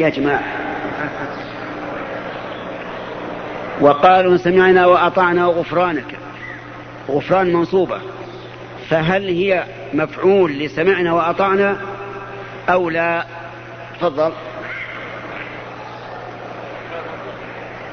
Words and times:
يا 0.00 0.08
جماعة. 0.08 0.42
وقالوا 3.80 4.36
سمعنا 4.36 4.86
وأطعنا 4.86 5.44
غفرانك. 5.44 6.18
غفران 7.08 7.52
منصوبة. 7.52 8.00
فهل 8.88 9.28
هي 9.28 9.64
مفعول 9.92 10.52
لسمعنا 10.58 11.12
وأطعنا 11.12 11.76
أو 12.68 12.90
لا؟ 12.90 13.26
تفضل. 14.00 14.32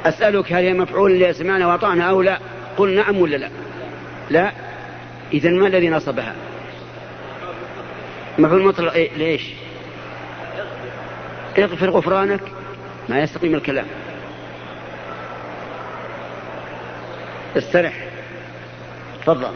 أسألك 0.05 0.53
هل 0.53 0.63
هي 0.65 0.73
مفعول 0.73 1.19
لسمعنا 1.19 1.67
وأطعنا 1.67 2.03
أو 2.03 2.21
لا؟ 2.21 2.39
قل 2.77 2.95
نعم 2.95 3.17
ولا 3.17 3.37
لا؟ 3.37 3.49
لا. 4.29 4.51
إذا 5.33 5.49
ما 5.49 5.67
الذي 5.67 5.89
نصبها؟ 5.89 6.35
مفعول 8.37 8.63
مطلق 8.63 8.93
إيه؟ 8.93 9.09
ليش 9.17 9.66
اغفر 11.59 11.89
غفرانك 11.89 12.41
ما 13.09 13.19
يستقيم 13.19 13.55
الكلام. 13.55 13.85
استرح. 17.57 17.93
تفضل. 19.21 19.47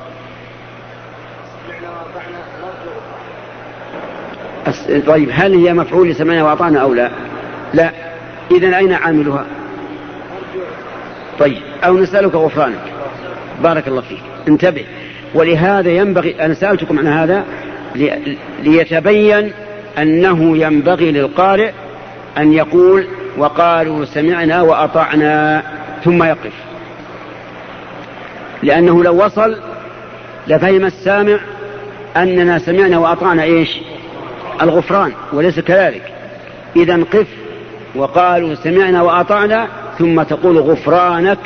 طيب 5.07 5.29
هل 5.33 5.65
هي 5.65 5.73
مفعول 5.73 6.09
لسمعنا 6.09 6.43
وأطعنا 6.43 6.79
أو 6.79 6.93
لا؟ 6.93 7.11
لا. 7.73 7.91
اذا 8.51 8.77
أين 8.77 8.93
عاملها؟ 8.93 9.45
طيب 11.39 11.61
أو 11.83 11.97
نسألك 11.97 12.35
غفرانك. 12.35 12.93
بارك 13.63 13.87
الله 13.87 14.01
فيك. 14.01 14.21
انتبه. 14.47 14.85
ولهذا 15.33 15.89
ينبغي 15.89 16.45
أنا 16.45 16.53
سألتكم 16.53 16.99
عن 16.99 17.07
هذا 17.07 17.45
ليتبين 18.63 19.53
أنه 19.97 20.57
ينبغي 20.57 21.11
للقارئ 21.11 21.71
أن 22.37 22.53
يقول 22.53 23.07
وقالوا 23.37 24.05
سمعنا 24.05 24.61
وأطعنا 24.61 25.63
ثم 26.03 26.23
يقف. 26.23 26.53
لأنه 28.63 29.03
لو 29.03 29.25
وصل 29.25 29.57
لفهم 30.47 30.85
السامع 30.85 31.37
أننا 32.17 32.59
سمعنا 32.59 32.97
وأطعنا 32.97 33.43
إيش؟ 33.43 33.79
الغفران 34.61 35.11
وليس 35.33 35.59
كذلك. 35.59 36.13
إذا 36.75 36.95
قف 36.95 37.27
وقالوا 37.95 38.55
سمعنا 38.55 39.01
وأطعنا 39.01 39.67
ثم 39.99 40.23
تقول 40.23 40.57
غفرانك 40.57 41.39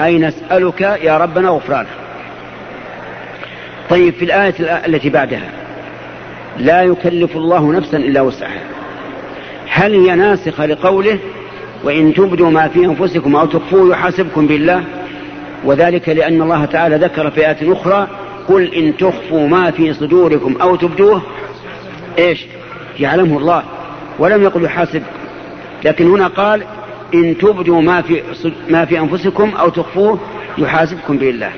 أي 0.00 0.18
نسألك 0.18 0.80
يا 0.80 1.18
ربنا 1.18 1.48
غفرانك. 1.48 1.86
طيب 3.90 4.14
في 4.14 4.24
الآية 4.24 4.54
التي 4.60 5.10
بعدها 5.10 5.50
لا 6.58 6.82
يكلف 6.82 7.36
الله 7.36 7.72
نفسا 7.72 7.96
إلا 7.96 8.20
وسعها. 8.20 8.62
هل 9.74 9.94
هي 9.94 10.14
ناسخة 10.14 10.66
لقوله 10.66 11.18
وإن 11.84 12.14
تبدوا 12.14 12.50
ما 12.50 12.68
في 12.68 12.84
أنفسكم 12.84 13.36
أو 13.36 13.46
تخفوه 13.46 13.90
يحاسبكم 13.90 14.46
بالله؟ 14.46 14.84
وذلك 15.64 16.08
لأن 16.08 16.42
الله 16.42 16.64
تعالى 16.64 16.96
ذكر 16.96 17.30
في 17.30 17.40
ايات 17.40 17.62
أخرى 17.62 18.08
قل 18.48 18.74
إن 18.74 18.96
تخفوا 18.96 19.48
ما 19.48 19.70
في 19.70 19.94
صدوركم 19.94 20.56
أو 20.62 20.76
تبدوه 20.76 21.22
إيش؟ 22.18 22.46
يعلمه 23.00 23.38
الله 23.38 23.62
ولم 24.18 24.42
يقل 24.42 24.64
يحاسب. 24.64 25.02
لكن 25.84 26.06
هنا 26.06 26.26
قال 26.26 26.62
إن 27.14 27.38
تبدوا 27.38 27.82
ما 27.82 28.02
في 28.02 28.22
ما 28.68 28.84
في 28.84 28.98
أنفسكم 28.98 29.52
أو 29.60 29.68
تخفوه 29.68 30.18
يحاسبكم 30.58 31.16
به 31.16 31.30
الله 31.30 31.50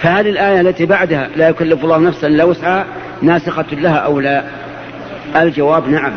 فهذه 0.00 0.30
الآية 0.30 0.60
التي 0.60 0.86
بعدها 0.86 1.28
لا 1.36 1.48
يكلف 1.48 1.84
الله 1.84 1.98
نفسا 1.98 2.26
إلا 2.26 2.44
وسعها 2.44 2.86
ناسخة 3.22 3.66
لها 3.72 3.96
أو 3.96 4.20
لا؟ 4.20 4.44
الجواب 5.36 5.88
نعم. 5.88 6.12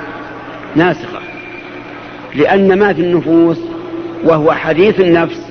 ناسخة 0.77 1.19
لأن 2.35 2.79
ما 2.79 2.93
في 2.93 3.01
النفوس 3.01 3.59
وهو 4.23 4.51
حديث 4.51 4.99
النفس 4.99 5.41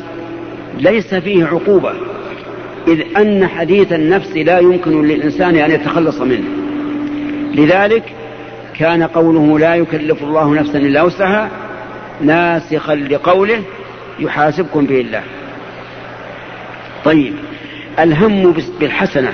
ليس 0.79 1.15
فيه 1.15 1.45
عقوبة 1.45 1.93
إذ 2.89 3.01
أن 3.17 3.47
حديث 3.47 3.93
النفس 3.93 4.37
لا 4.37 4.59
يمكن 4.59 5.03
للإنسان 5.03 5.57
أن 5.57 5.71
يتخلص 5.71 6.21
منه. 6.21 6.49
لذلك 7.55 8.03
كان 8.79 9.03
قوله 9.03 9.59
لا 9.59 9.75
يكلف 9.75 10.23
الله 10.23 10.55
نفسا 10.55 10.79
إلا 10.79 11.03
وسعها 11.03 11.51
ناسخا 12.21 12.95
لقوله 12.95 13.63
يحاسبكم 14.19 14.87
به 14.87 15.01
الله. 15.01 15.23
طيب 17.05 17.35
الهم 17.99 18.55
بالحسنة 18.81 19.33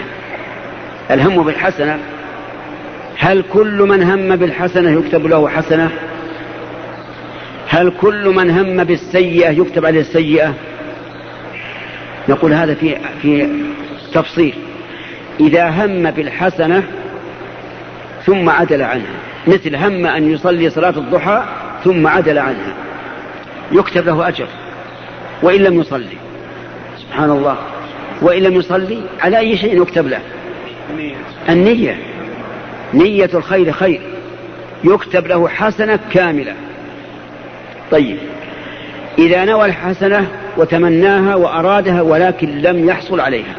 الهم 1.10 1.42
بالحسنة 1.42 1.98
هل 3.22 3.44
كل 3.52 3.82
من 3.82 4.02
هم 4.02 4.36
بالحسنة 4.36 4.90
يكتب 4.90 5.26
له 5.26 5.48
حسنة؟ 5.48 5.90
هل 7.68 7.92
كل 8.00 8.28
من 8.28 8.50
هم 8.50 8.84
بالسيئة 8.84 9.50
يكتب 9.50 9.86
عليه 9.86 10.00
السيئة؟ 10.00 10.54
نقول 12.28 12.52
هذا 12.52 12.74
في 12.74 12.96
في 13.22 13.48
تفصيل. 14.12 14.54
إذا 15.40 15.68
هم 15.70 16.10
بالحسنة 16.10 16.82
ثم 18.26 18.48
عدل 18.48 18.82
عنها. 18.82 19.16
مثل 19.46 19.76
هم 19.76 20.06
أن 20.06 20.32
يصلي 20.32 20.70
صلاة 20.70 20.98
الضحى 20.98 21.44
ثم 21.84 22.06
عدل 22.06 22.38
عنها. 22.38 22.74
يكتب 23.72 24.06
له 24.06 24.28
أجر. 24.28 24.46
وإن 25.42 25.60
لم 25.60 25.80
يصلي. 25.80 26.16
سبحان 26.98 27.30
الله. 27.30 27.56
وإن 28.22 28.42
لم 28.42 28.52
يصلي 28.52 29.02
على 29.20 29.38
أي 29.38 29.56
شيء 29.56 29.82
يكتب 29.82 30.06
له. 30.06 30.20
النية. 31.48 32.11
نية 32.94 33.30
الخير 33.34 33.72
خير. 33.72 34.00
يكتب 34.84 35.26
له 35.26 35.48
حسنة 35.48 35.98
كاملة. 36.12 36.54
طيب. 37.90 38.16
إذا 39.18 39.44
نوى 39.44 39.66
الحسنة 39.66 40.28
وتمناها 40.56 41.34
وأرادها 41.34 42.02
ولكن 42.02 42.48
لم 42.48 42.88
يحصل 42.88 43.20
عليها. 43.20 43.54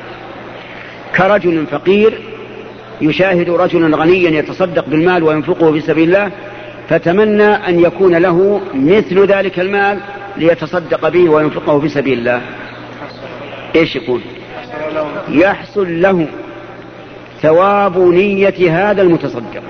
كرجل 1.15 1.65
فقير 1.65 2.19
يشاهد 3.01 3.49
رجلا 3.49 3.97
غنيا 3.97 4.29
يتصدق 4.29 4.85
بالمال 4.87 5.23
وينفقه 5.23 5.71
في 5.71 5.81
سبيل 5.81 6.03
الله 6.03 6.31
فتمنى 6.89 7.43
أن 7.43 7.79
يكون 7.79 8.15
له 8.15 8.61
مثل 8.73 9.25
ذلك 9.25 9.59
المال 9.59 9.99
ليتصدق 10.37 11.09
به 11.09 11.29
وينفقه 11.29 11.79
في 11.79 11.89
سبيل 11.89 12.19
الله. 12.19 12.41
إيش 13.75 13.95
يكون 13.95 14.21
يحصل 15.29 16.01
له. 16.01 16.27
ثواب 17.43 17.97
نية 17.97 18.89
هذا 18.91 19.01
المتصدق. 19.01 19.61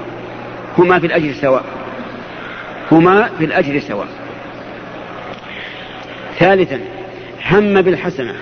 هما 0.78 1.00
في 1.00 1.08
الأجر 1.08 1.34
سواء. 1.34 1.64
هما 2.92 3.30
في 3.38 3.46
الأجر 3.46 3.80
سواء. 3.80 4.08
ثالثا 6.40 6.80
هم 7.52 7.82
بالحسنة 7.82 8.36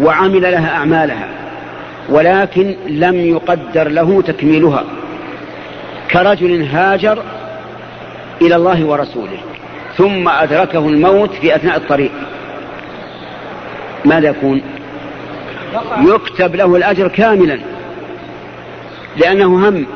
وعمل 0.00 0.42
لها 0.42 0.76
أعمالها 0.76 1.28
ولكن 2.08 2.74
لم 2.86 3.16
يقدر 3.16 3.88
له 3.88 4.22
تكميلها. 4.22 4.84
كرجل 6.10 6.62
هاجر 6.62 7.22
إلى 8.42 8.56
الله 8.56 8.84
ورسوله 8.86 9.38
ثم 9.96 10.28
أدركه 10.28 10.88
الموت 10.88 11.30
في 11.32 11.56
أثناء 11.56 11.76
الطريق. 11.76 12.12
ماذا 14.04 14.28
يكون؟ 14.28 14.62
يكتب 16.00 16.56
له 16.56 16.76
الأجر 16.76 17.08
كاملا. 17.08 17.71
لأنه 19.16 19.68
هم 19.68 19.86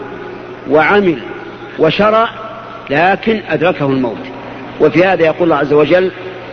وعمل 0.71 1.19
وشرع 1.79 2.29
لكن 2.91 3.43
أدركه 3.49 3.87
الموت. 3.87 4.19
وفي 4.81 5.05
هذا 5.05 5.23
يقول 5.25 5.43
الله 5.43 5.57
عز 5.57 5.73
وجل 5.73 6.13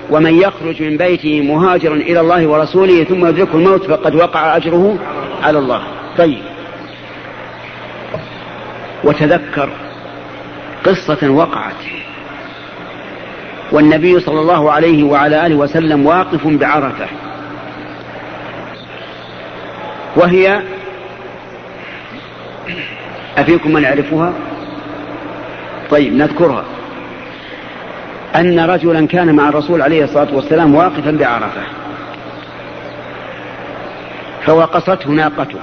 ومن 0.09 0.33
يخرج 0.33 0.83
من 0.83 0.97
بيته 0.97 1.41
مهاجرا 1.41 1.95
إلى 1.95 2.19
الله 2.19 2.47
ورسوله 2.47 3.03
ثم 3.03 3.25
يدركه 3.25 3.55
الموت 3.55 3.85
فقد 3.85 4.15
وقع 4.15 4.57
أجره 4.57 4.99
على 5.43 5.59
الله. 5.59 5.83
طيب. 6.17 6.41
وتذكر 9.03 9.69
قصة 10.85 11.29
وقعت. 11.29 11.83
والنبي 13.71 14.19
صلى 14.19 14.39
الله 14.39 14.71
عليه 14.71 15.03
وعلى 15.03 15.45
آله 15.45 15.55
وسلم 15.55 16.05
واقف 16.05 16.47
بعرفة. 16.47 17.07
وهي 20.15 20.61
أفيكم 23.37 23.73
من 23.73 23.83
يعرفها؟ 23.83 24.33
طيب 25.89 26.13
نذكرها. 26.13 26.65
أن 28.35 28.59
رجلا 28.59 29.07
كان 29.07 29.35
مع 29.35 29.49
الرسول 29.49 29.81
عليه 29.81 30.03
الصلاة 30.03 30.35
والسلام 30.35 30.75
واقفا 30.75 31.11
بعرفة. 31.11 31.61
فوقصته 34.45 35.09
ناقته. 35.09 35.59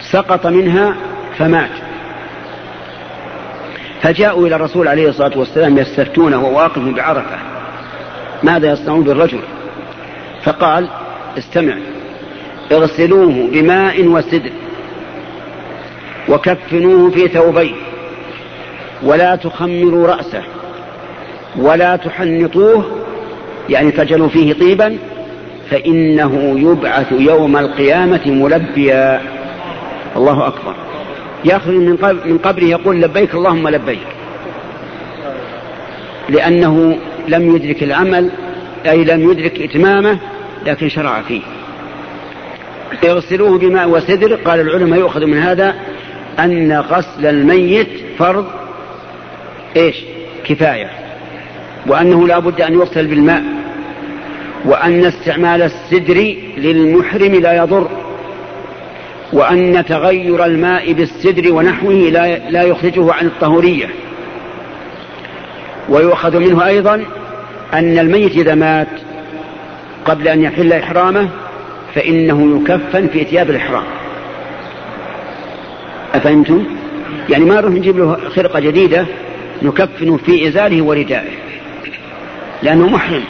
سقط 0.00 0.46
منها 0.46 0.96
فمات. 1.38 1.70
فجاءوا 4.02 4.46
إلى 4.46 4.56
الرسول 4.56 4.88
عليه 4.88 5.08
الصلاة 5.08 5.38
والسلام 5.38 5.78
يستفتونه 5.78 6.38
وهو 6.38 6.56
واقف 6.56 6.78
بعرفة. 6.78 7.36
ماذا 8.42 8.72
يصنعون 8.72 9.04
بالرجل؟ 9.04 9.40
فقال 10.42 10.88
استمع 11.38 11.76
اغسلوه 12.72 13.48
بماء 13.52 14.06
وسدر. 14.06 14.50
وكفنوه 16.28 17.10
في 17.10 17.28
ثوبين 17.28 17.74
ولا 19.02 19.36
تخمروا 19.36 20.06
رأسه. 20.06 20.42
ولا 21.56 21.96
تحنطوه. 21.96 22.84
يعني 23.68 23.90
تجعلوا 23.90 24.28
فيه 24.28 24.52
طيبا. 24.52 24.98
فإنه 25.70 26.54
يبعث 26.58 27.12
يوم 27.12 27.56
القيامة 27.56 28.20
ملبيا. 28.26 29.22
الله 30.16 30.46
أكبر. 30.46 30.74
يخرج 31.44 31.74
من 32.24 32.38
قبره 32.44 32.64
يقول 32.64 33.00
لبيك 33.00 33.34
اللهم 33.34 33.68
لبيك. 33.68 34.06
لأنه 36.28 36.98
لم 37.28 37.56
يدرك 37.56 37.82
العمل 37.82 38.30
أي 38.86 39.04
لم 39.04 39.30
يدرك 39.30 39.60
إتمامه 39.60 40.18
لكن 40.66 40.88
شرع 40.88 41.22
فيه. 41.22 41.40
يغسلوه 43.02 43.58
بماء 43.58 43.88
وسدر 43.88 44.34
قال 44.34 44.60
العلماء 44.60 44.98
يؤخذ 44.98 45.26
من 45.26 45.38
هذا. 45.38 45.74
أن 46.38 46.72
غسل 46.72 47.26
الميت 47.26 47.88
فرض 48.18 48.46
إيش؟ 49.76 49.96
كفاية. 50.44 50.90
وأنه 51.86 52.26
لا 52.26 52.38
بد 52.38 52.60
أن 52.60 52.74
يغسل 52.74 53.06
بالماء. 53.06 53.42
وأن 54.64 55.04
استعمال 55.04 55.62
السدر 55.62 56.36
للمحرم 56.56 57.34
لا 57.34 57.56
يضر. 57.56 57.88
وأن 59.32 59.84
تغير 59.84 60.44
الماء 60.44 60.92
بالسدر 60.92 61.54
ونحوه 61.54 61.94
لا, 61.94 62.50
لا 62.50 62.62
يخرجه 62.62 63.12
عن 63.12 63.26
الطهورية. 63.26 63.86
ويؤخذ 65.88 66.38
منه 66.38 66.66
أيضا 66.66 67.04
أن 67.72 67.98
الميت 67.98 68.32
إذا 68.32 68.54
مات 68.54 68.88
قبل 70.04 70.28
أن 70.28 70.42
يحل 70.42 70.72
إحرامه 70.72 71.28
فإنه 71.94 72.60
يكفن 72.60 73.08
في 73.08 73.24
ثياب 73.24 73.50
الإحرام. 73.50 73.84
أفهمتم؟ 76.24 76.64
يعني 77.30 77.44
ما 77.44 77.54
نروح 77.54 77.72
نجيب 77.72 77.98
له 77.98 78.16
خرقة 78.28 78.60
جديدة 78.60 79.06
نكفن 79.62 80.16
في 80.16 80.48
إزاره 80.48 80.82
وردائه. 80.82 81.32
لأنه 82.62 82.88
محرم. 82.88 83.24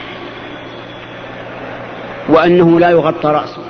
وأنه 2.28 2.80
لا 2.80 2.90
يغطى 2.90 3.28
رأسه. 3.28 3.62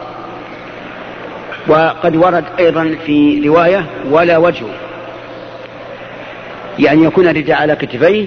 وقد 1.69 2.17
ورد 2.17 2.45
أيضا 2.59 2.97
في 3.07 3.49
رواية 3.49 3.87
ولا 4.11 4.39
وجهه 4.39 4.71
يعني 6.79 7.05
يكون 7.05 7.29
الرداء 7.29 7.57
على 7.57 7.77
كتفيه 7.77 8.27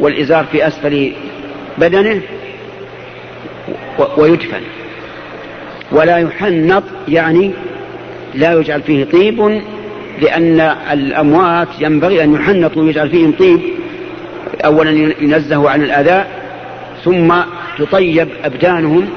والإزار 0.00 0.44
في 0.44 0.66
أسفل 0.66 1.12
بدنه 1.78 2.22
ويدفن. 4.16 4.62
ولا 5.92 6.18
يحنط 6.18 6.84
يعني 7.08 7.52
لا 8.34 8.52
يجعل 8.52 8.82
فيه 8.82 9.04
طيب 9.04 9.62
لأن 10.20 10.60
الأموات 10.92 11.68
ينبغي 11.80 12.24
أن 12.24 12.34
يحنطوا 12.34 12.82
ويجعل 12.82 13.10
فيهم 13.10 13.32
طيب 13.32 13.60
أولا 14.64 14.90
ينزهوا 15.20 15.70
عن 15.70 15.82
الأذى 15.82 16.24
ثم 17.04 17.34
تطيب 17.78 18.28
أبدانهم 18.44 19.08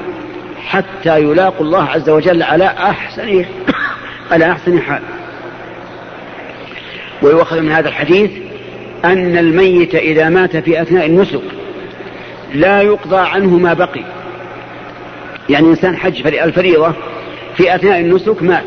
حتى 0.66 1.20
يلاقوا 1.20 1.66
الله 1.66 1.84
عز 1.84 2.10
وجل 2.10 2.42
على 2.42 2.64
أحسن 2.64 3.44
على 4.32 4.52
أحسن 4.52 4.80
حال. 4.80 5.02
ويؤخذ 7.22 7.60
من 7.60 7.72
هذا 7.72 7.88
الحديث 7.88 8.30
أن 9.04 9.38
الميت 9.38 9.94
إذا 9.94 10.28
مات 10.28 10.56
في 10.56 10.82
أثناء 10.82 11.06
النسك 11.06 11.42
لا 12.54 12.82
يقضى 12.82 13.16
عنه 13.16 13.58
ما 13.58 13.74
بقي. 13.74 14.04
يعني 15.48 15.66
إنسان 15.66 15.96
حج 15.96 16.26
الفريضة 16.26 16.92
في 17.56 17.74
أثناء 17.74 18.00
النسك 18.00 18.42
مات. 18.42 18.64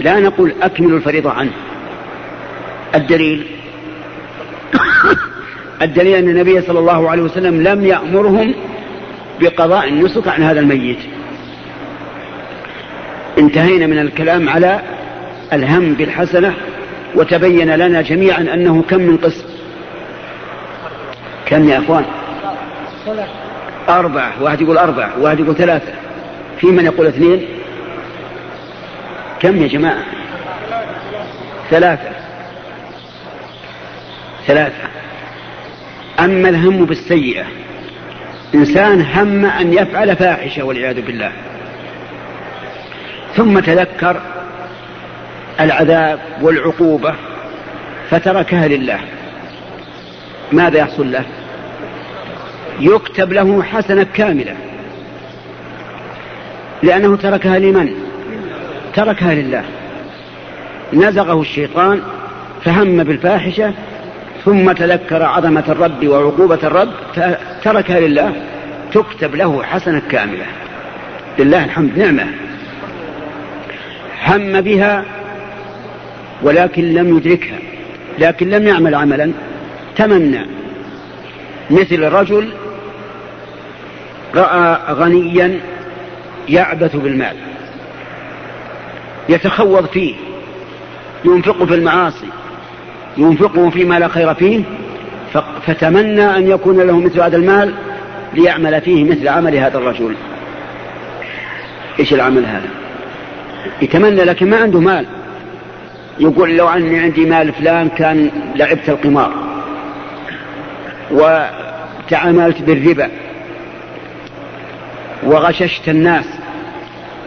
لا 0.00 0.20
نقول 0.20 0.54
أكملوا 0.62 0.98
الفريضة 0.98 1.30
عنه. 1.30 1.52
الدليل؟ 2.94 3.46
الدليل 5.82 6.14
أن 6.14 6.28
النبي 6.28 6.62
صلى 6.62 6.78
الله 6.78 7.10
عليه 7.10 7.22
وسلم 7.22 7.62
لم 7.62 7.84
يأمرهم 7.84 8.54
بقضاء 9.40 9.88
النسك 9.88 10.28
عن 10.28 10.42
هذا 10.42 10.60
الميت. 10.60 10.98
انتهينا 13.38 13.86
من 13.86 13.98
الكلام 13.98 14.48
على 14.48 14.80
الهم 15.52 15.94
بالحسنة 15.94 16.54
وتبين 17.14 17.74
لنا 17.74 18.02
جميعا 18.02 18.40
أنه 18.40 18.82
كم 18.82 19.00
من 19.00 19.16
قسم. 19.16 19.44
كم 21.46 21.68
يا 21.68 21.78
أخوان؟ 21.78 22.04
أربعة. 23.88 24.42
واحد 24.42 24.60
يقول 24.60 24.78
أربعة 24.78 25.20
واحد 25.20 25.40
يقول 25.40 25.56
ثلاثة. 25.56 25.92
في 26.60 26.66
من 26.66 26.84
يقول 26.84 27.06
اثنين؟ 27.06 27.46
كم 29.42 29.62
يا 29.62 29.68
جماعة؟ 29.68 30.04
ثلاثة. 31.70 32.10
ثلاثة. 34.46 34.88
أما 36.20 36.48
الهم 36.48 36.84
بالسيئة 36.84 37.44
إنسان 38.54 39.02
هم 39.02 39.44
أن 39.44 39.72
يفعل 39.72 40.16
فاحشة 40.16 40.62
والعياذ 40.62 41.00
بالله. 41.00 41.32
ثم 43.36 43.58
تذكر 43.58 44.20
العذاب 45.60 46.20
والعقوبة 46.42 47.14
فتركها 48.10 48.68
لله. 48.68 49.00
ماذا 50.52 50.78
يحصل 50.78 51.12
له؟ 51.12 51.24
يكتب 52.80 53.32
له 53.32 53.62
حسنة 53.62 54.06
كاملة. 54.14 54.56
لأنه 56.82 57.16
تركها 57.16 57.58
لمن؟ 57.58 58.11
تركها 58.94 59.34
لله. 59.34 59.64
نزغه 60.92 61.40
الشيطان 61.40 62.02
فهم 62.64 63.04
بالفاحشة 63.04 63.72
ثم 64.44 64.72
تذكر 64.72 65.22
عظمة 65.22 65.64
الرب 65.68 66.06
وعقوبة 66.06 66.58
الرب 66.62 66.92
فتركها 67.14 68.00
لله. 68.00 68.32
تكتب 68.92 69.34
له 69.34 69.62
حسنة 69.62 70.02
كاملة. 70.10 70.46
لله 71.38 71.64
الحمد 71.64 71.98
نعمة. 71.98 72.26
هم 74.26 74.60
بها 74.60 75.04
ولكن 76.42 76.94
لم 76.94 77.16
يدركها. 77.16 77.58
لكن 78.18 78.50
لم 78.50 78.66
يعمل 78.66 78.94
عملا. 78.94 79.32
تمنى. 79.96 80.46
مثل 81.70 82.02
رجل 82.02 82.52
رأى 84.34 84.78
غنيا 84.94 85.60
يعبث 86.48 86.96
بالمال. 86.96 87.51
يتخوض 89.28 89.86
فيه 89.86 90.14
ينفقه 91.24 91.66
في 91.66 91.74
المعاصي 91.74 92.26
ينفقه 93.16 93.70
فيما 93.70 93.98
لا 93.98 94.08
خير 94.08 94.34
فيه 94.34 94.62
فتمنى 95.66 96.36
أن 96.36 96.48
يكون 96.48 96.80
له 96.80 97.00
مثل 97.00 97.20
هذا 97.20 97.36
المال 97.36 97.74
ليعمل 98.34 98.80
فيه 98.80 99.04
مثل 99.04 99.28
عمل 99.28 99.56
هذا 99.56 99.78
الرجل. 99.78 100.14
إيش 102.00 102.14
العمل 102.14 102.46
هذا؟ 102.46 102.68
يتمنى 103.82 104.24
لكن 104.24 104.50
ما 104.50 104.56
عنده 104.56 104.80
مال. 104.80 105.06
يقول 106.20 106.56
لو 106.56 106.68
أني 106.68 107.00
عندي 107.00 107.26
مال 107.26 107.52
فلان 107.52 107.88
كان 107.88 108.30
لعبت 108.56 108.88
القمار 108.88 109.32
وتعاملت 111.10 112.62
بالربا 112.62 113.08
وغششت 115.22 115.88
الناس 115.88 116.24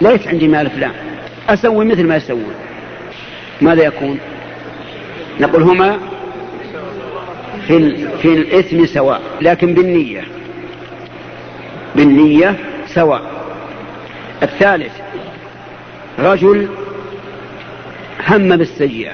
ليس 0.02 0.28
عندي 0.28 0.48
مال 0.48 0.70
فلان. 0.70 1.05
أسوي 1.50 1.86
مثل 1.86 2.08
ما 2.08 2.16
يسوون. 2.16 2.54
ماذا 3.62 3.84
يكون؟ 3.84 4.20
نقول 5.40 5.64
هما 5.64 6.00
في, 7.68 8.08
في 8.22 8.34
الإثم 8.34 8.86
سواء 8.86 9.22
لكن 9.42 9.74
بالنية. 9.74 10.24
بالنية 11.96 12.56
سواء. 12.88 13.22
الثالث 14.44 14.94
رجل 16.20 16.70
هم 18.30 18.58
بالسيئة 18.58 19.14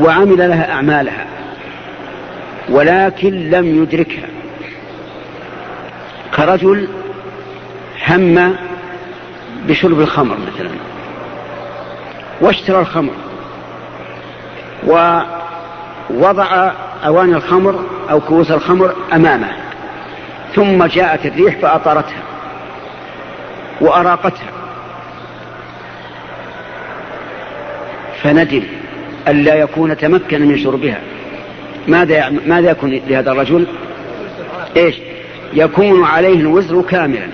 وعمل 0.00 0.38
لها 0.38 0.72
أعمالها 0.72 1.26
ولكن 2.68 3.50
لم 3.50 3.82
يدركها. 3.82 4.28
كرجل 6.36 6.88
هم 8.08 8.56
بشرب 9.68 10.00
الخمر 10.00 10.36
مثلا. 10.36 10.70
واشترى 12.40 12.78
الخمر. 12.80 13.12
ووضع 14.86 16.70
أواني 17.06 17.36
الخمر 17.36 17.84
أو 18.10 18.20
كؤوس 18.20 18.50
الخمر 18.50 18.94
أمامه. 19.12 19.48
ثم 20.54 20.84
جاءت 20.84 21.26
الريح 21.26 21.58
فأطرتها 21.58 22.22
وأراقتها. 23.80 24.50
فندم 28.22 28.62
ألا 29.28 29.54
يكون 29.54 29.96
تمكن 29.96 30.48
من 30.48 30.58
شربها. 30.58 31.00
ماذا 31.88 32.30
ماذا 32.46 32.70
يكون 32.70 33.00
لهذا 33.08 33.32
الرجل؟ 33.32 33.66
إيش؟ 34.76 34.94
يكون 35.52 36.04
عليه 36.04 36.34
الوزر 36.34 36.82
كاملا. 36.82 37.28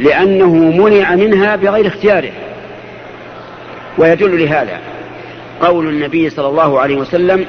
لأنه 0.00 0.54
منع 0.54 1.14
منها 1.14 1.56
بغير 1.56 1.86
اختياره. 1.86 2.30
ويدل 3.98 4.44
لهذا 4.44 4.80
قول 5.60 5.88
النبي 5.88 6.30
صلى 6.30 6.48
الله 6.48 6.80
عليه 6.80 6.96
وسلم 6.96 7.46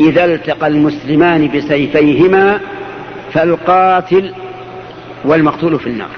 إذا 0.00 0.24
التقى 0.24 0.66
المسلمان 0.66 1.48
بسيفيهما 1.48 2.60
فالقاتل 3.32 4.34
والمقتول 5.24 5.78
في 5.78 5.86
النار. 5.86 6.08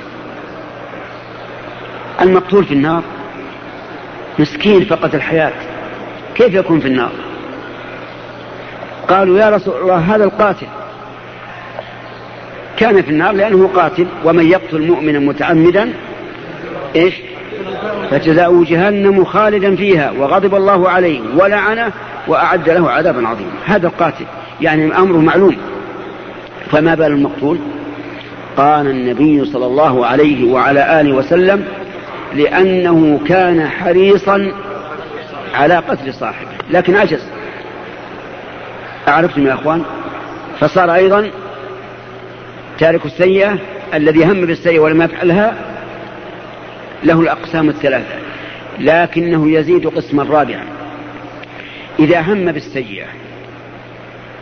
المقتول 2.21 2.65
في 2.65 2.75
النار؟ 2.75 3.03
مسكين 4.39 4.85
فقد 4.85 5.15
الحياة. 5.15 5.53
كيف 6.35 6.55
يكون 6.55 6.81
في 6.81 6.89
النار؟ 6.89 7.13
قالوا 9.09 9.39
يا 9.39 9.51
رسول 9.51 9.81
الله 9.81 9.97
هذا 9.97 10.25
القاتل. 10.25 10.67
كان 12.77 13.03
في 13.03 13.11
النار 13.11 13.33
لأنه 13.33 13.71
قاتل 13.75 14.07
ومن 14.25 14.51
يقتل 14.51 14.87
مؤمنا 14.87 15.19
متعمدا 15.19 15.93
إيش؟ 16.97 17.15
فجزاؤه 18.13 18.65
جهنم 18.65 19.25
خالدا 19.25 19.77
فيها 19.77 20.11
وغضب 20.11 20.55
الله 20.55 20.91
عليه 20.91 21.21
ولعنه 21.37 21.93
وأعد 22.29 22.69
له 22.69 22.91
عذابا 22.91 23.29
عظيما. 23.29 23.51
هذا 23.67 23.87
القاتل 23.87 24.25
يعني 24.61 24.97
أمره 24.99 25.19
معلوم. 25.19 25.57
فما 26.71 26.95
بال 26.95 27.07
المقتول؟ 27.07 27.59
قال 28.57 28.87
النبي 28.87 29.45
صلى 29.45 29.67
الله 29.67 30.07
عليه 30.07 30.53
وعلى 30.53 31.01
آله 31.01 31.13
وسلم 31.13 31.65
لأنه 32.35 33.21
كان 33.27 33.69
حريصا 33.69 34.53
على 35.55 35.77
قتل 35.77 36.15
صاحبه 36.15 36.51
لكن 36.71 36.97
عجز. 36.97 37.23
أعرفتم 39.09 39.47
يا 39.47 39.55
أخوان؟ 39.55 39.83
فصار 40.61 40.95
أيضا 40.95 41.31
تارك 42.79 43.07
السيئة 43.07 43.59
الذي 43.95 44.25
هم 44.25 44.47
بالسيئة 44.47 44.79
ولم 44.79 45.03
يفعلها 45.03 45.72
له 47.05 47.21
الأقسام 47.21 47.69
الثلاثة 47.69 48.15
لكنه 48.79 49.51
يزيد 49.51 49.87
قسما 49.87 50.23
رابعا 50.23 50.65
إذا 51.99 52.21
هم 52.21 52.53
بالسيئة 52.53 53.07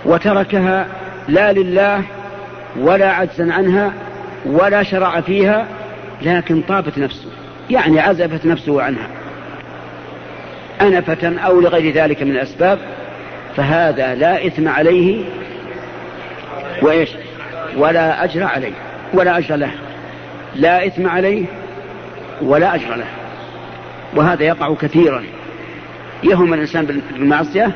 وتركها 0.05 0.87
لا 1.29 1.52
لله 1.52 2.02
ولا 2.79 3.11
عجزا 3.11 3.52
عنها 3.52 3.93
ولا 4.47 4.83
شرع 4.83 5.21
فيها 5.21 5.67
لكن 6.23 6.62
طابت 6.62 6.99
نفسه 6.99 7.31
يعني 7.71 8.00
عزفت 8.00 8.47
نفسه 8.47 8.83
عنها. 8.83 9.09
أنفة 10.81 11.38
أو 11.38 11.61
لغير 11.61 11.95
ذلك 11.95 12.23
من 12.23 12.31
الأسباب 12.31 12.79
فهذا 13.57 14.14
لا 14.14 14.47
إثم 14.47 14.69
عليه 14.69 15.25
وإيش؟ 16.83 17.11
ولا 17.76 18.25
أجر 18.25 18.43
عليه 18.43 18.73
ولا 19.14 19.38
أجر 19.38 19.57
له. 19.57 19.71
لا 20.57 20.87
إثم 20.87 21.07
عليه 21.07 21.45
ولا 22.42 22.75
أجر 22.75 22.94
له. 22.94 23.06
وهذا 24.16 24.44
يقع 24.44 24.75
كثيرا. 24.75 25.23
يهم 26.23 26.54
الإنسان 26.54 27.00
بالمعصية 27.12 27.73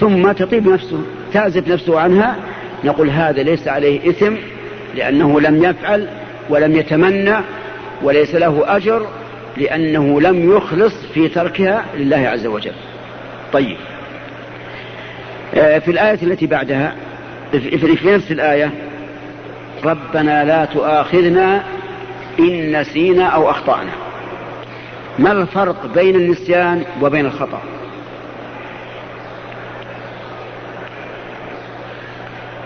ثم 0.00 0.32
تطيب 0.32 0.68
نفسه 0.68 1.02
تعزف 1.32 1.68
نفسه 1.68 2.00
عنها. 2.00 2.36
نقول 2.84 3.10
هذا 3.10 3.42
ليس 3.42 3.68
عليه 3.68 4.10
إثم 4.10 4.34
لأنه 4.94 5.40
لم 5.40 5.64
يفعل 5.64 6.08
ولم 6.48 6.76
يتمنى 6.76 7.34
وليس 8.02 8.34
له 8.34 8.76
أجر 8.76 9.06
لأنه 9.56 10.20
لم 10.20 10.56
يخلص 10.56 10.94
في 11.14 11.28
تركها 11.28 11.84
لله 11.96 12.28
عز 12.28 12.46
وجل. 12.46 12.72
طيب. 13.52 13.76
آه، 15.54 15.78
في 15.78 15.90
الآية 15.90 16.18
التي 16.22 16.46
بعدها 16.46 16.94
في 17.52 17.98
نفس 18.04 18.32
الآية 18.32 18.70
ربنا 19.84 20.44
لا 20.44 20.64
تؤاخذنا 20.64 21.62
إن 22.38 22.80
نسينا 22.80 23.24
أو 23.24 23.50
أخطأنا. 23.50 24.07
ما 25.18 25.32
الفرق 25.32 25.86
بين 25.94 26.16
النسيان 26.16 26.84
وبين 27.02 27.26
الخطأ؟ 27.26 27.62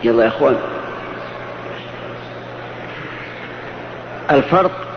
يلا 0.05 0.23
يا 0.23 0.29
إخوان. 0.29 0.57
الفرق 4.31 4.89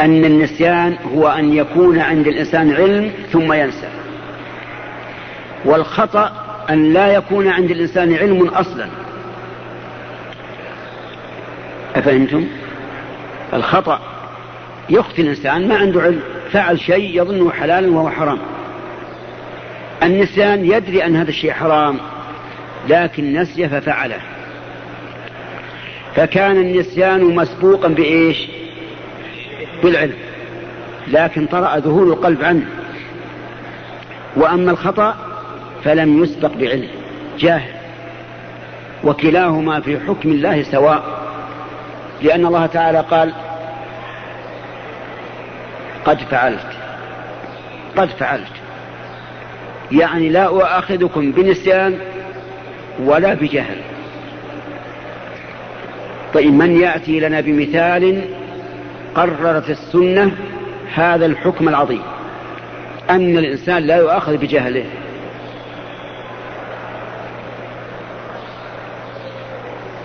أن 0.00 0.24
النسيان 0.24 0.96
هو 1.14 1.28
أن 1.28 1.52
يكون 1.52 1.98
عند 1.98 2.26
الإنسان 2.26 2.74
علم 2.74 3.12
ثم 3.32 3.52
ينسى. 3.52 3.88
والخطأ 5.64 6.32
أن 6.70 6.92
لا 6.92 7.14
يكون 7.14 7.48
عند 7.48 7.70
الإنسان 7.70 8.14
علم 8.14 8.48
أصلا. 8.48 8.86
أفهمتم؟ 11.96 12.46
الخطأ 13.54 14.00
يخفي 14.90 15.22
الإنسان 15.22 15.68
ما 15.68 15.76
عنده 15.76 16.02
علم. 16.02 16.20
فعل 16.52 16.80
شيء 16.80 17.22
يظنه 17.22 17.50
حلالا 17.50 17.90
وهو 17.90 18.10
حرام. 18.10 18.38
النسيان 20.02 20.64
يدري 20.64 21.04
أن 21.04 21.16
هذا 21.16 21.28
الشيء 21.28 21.52
حرام 21.52 21.98
لكن 22.88 23.32
نسي 23.32 23.68
ففعله. 23.68 24.20
فكان 26.14 26.56
النسيان 26.56 27.24
مسبوقا 27.24 27.88
بإيش؟ 27.88 28.48
بالعلم. 29.82 30.14
لكن 31.08 31.46
طرأ 31.46 31.78
ذهول 31.78 32.08
القلب 32.08 32.44
عنه. 32.44 32.66
وأما 34.36 34.70
الخطأ 34.70 35.16
فلم 35.84 36.22
يسبق 36.22 36.52
بعلم. 36.54 36.88
جاهل. 37.38 37.72
وكلاهما 39.04 39.80
في 39.80 40.00
حكم 40.00 40.28
الله 40.28 40.62
سواء. 40.62 41.22
لأن 42.22 42.46
الله 42.46 42.66
تعالى 42.66 43.00
قال 43.10 43.32
قد 46.04 46.18
فعلت. 46.18 46.66
قد 47.96 48.08
فعلت. 48.08 48.52
يعني 49.92 50.28
لا 50.28 50.46
أؤاخذكم 50.46 51.32
بنسيان 51.32 51.98
ولا 53.00 53.34
بجهل. 53.34 53.76
طيب 56.34 56.52
من 56.52 56.80
يأتي 56.80 57.20
لنا 57.20 57.40
بمثال 57.40 58.20
قررت 59.14 59.70
السنة 59.70 60.32
هذا 60.94 61.26
الحكم 61.26 61.68
العظيم؟ 61.68 62.02
أن 63.10 63.38
الإنسان 63.38 63.82
لا 63.82 63.96
يؤاخذ 63.96 64.36
بجهله. 64.36 64.84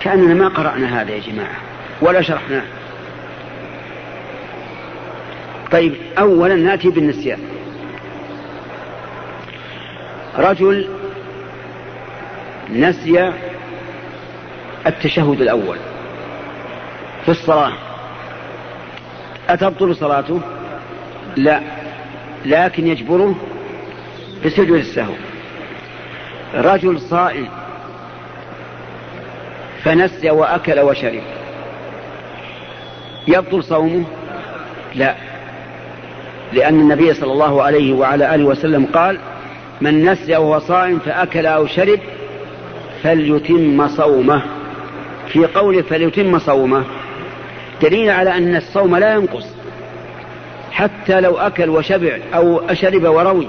كأننا 0.00 0.34
ما 0.34 0.48
قرأنا 0.48 1.02
هذا 1.02 1.10
يا 1.10 1.20
جماعة 1.20 1.56
ولا 2.00 2.22
شرحناه. 2.22 2.62
طيب 5.72 5.94
أولا 6.18 6.54
نأتي 6.54 6.90
بالنسيان. 6.90 7.38
رجل 10.38 10.88
نسي 12.70 13.32
التشهد 14.86 15.40
الأول 15.40 15.78
في 17.24 17.28
الصلاة. 17.28 17.72
أتبطل 19.48 19.96
صلاته؟ 19.96 20.40
لا 21.36 21.60
لكن 22.46 22.86
يجبره 22.86 23.34
بسجود 24.44 24.78
السهو. 24.78 25.14
رجل 26.54 27.00
صائم 27.00 27.48
فنسي 29.82 30.30
وأكل 30.30 30.80
وشرب. 30.80 31.22
يبطل 33.28 33.64
صومه؟ 33.64 34.04
لا. 34.94 35.27
لأن 36.52 36.80
النبي 36.80 37.14
صلى 37.14 37.32
الله 37.32 37.62
عليه 37.62 37.92
وعلى 37.92 38.34
آله 38.34 38.44
وسلم 38.44 38.86
قال 38.94 39.18
من 39.80 40.04
نسي 40.04 40.36
وهو 40.36 40.58
صائم 40.58 40.98
فأكل 40.98 41.46
أو 41.46 41.66
شرب 41.66 41.98
فليتم 43.02 43.88
صومه. 43.88 44.42
في 45.28 45.46
قوله 45.46 45.82
فليتم 45.82 46.38
صومه 46.38 46.84
دليل 47.82 48.10
على 48.10 48.36
أن 48.36 48.56
الصوم 48.56 48.96
لا 48.96 49.14
ينقص. 49.14 49.46
حتى 50.72 51.20
لو 51.20 51.36
أكل 51.36 51.68
وشبع 51.68 52.18
أو 52.34 52.60
أشرب 52.68 53.04
وروي 53.04 53.48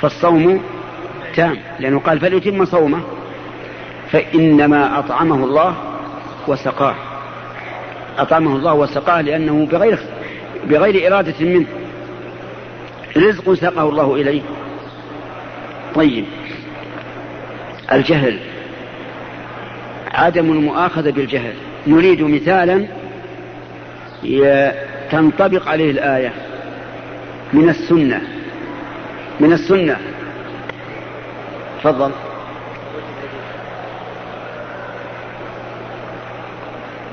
فالصوم 0.00 0.60
تام 1.36 1.56
لأنه 1.80 2.00
قال 2.00 2.20
فليتم 2.20 2.64
صومه 2.64 3.00
فإنما 4.12 4.98
أطعمه 4.98 5.44
الله 5.44 5.74
وسقاه. 6.48 6.94
أطعمه 8.18 8.56
الله 8.56 8.74
وسقاه 8.74 9.20
لأنه 9.20 9.66
بغير 9.66 9.98
بغير 10.66 11.12
إرادة 11.12 11.34
منه. 11.40 11.66
رزق 13.16 13.52
سقه 13.52 13.88
الله 13.88 14.14
إليه. 14.14 14.42
طيب. 15.94 16.24
الجهل. 17.92 18.38
عدم 20.12 20.52
المؤاخذة 20.52 21.10
بالجهل. 21.10 21.54
نريد 21.86 22.22
مثالا 22.22 22.86
تنطبق 25.10 25.68
عليه 25.68 25.90
الآية. 25.90 26.32
من 27.52 27.68
السنة. 27.68 28.20
من 29.40 29.52
السنة. 29.52 29.96
تفضل. 31.78 32.10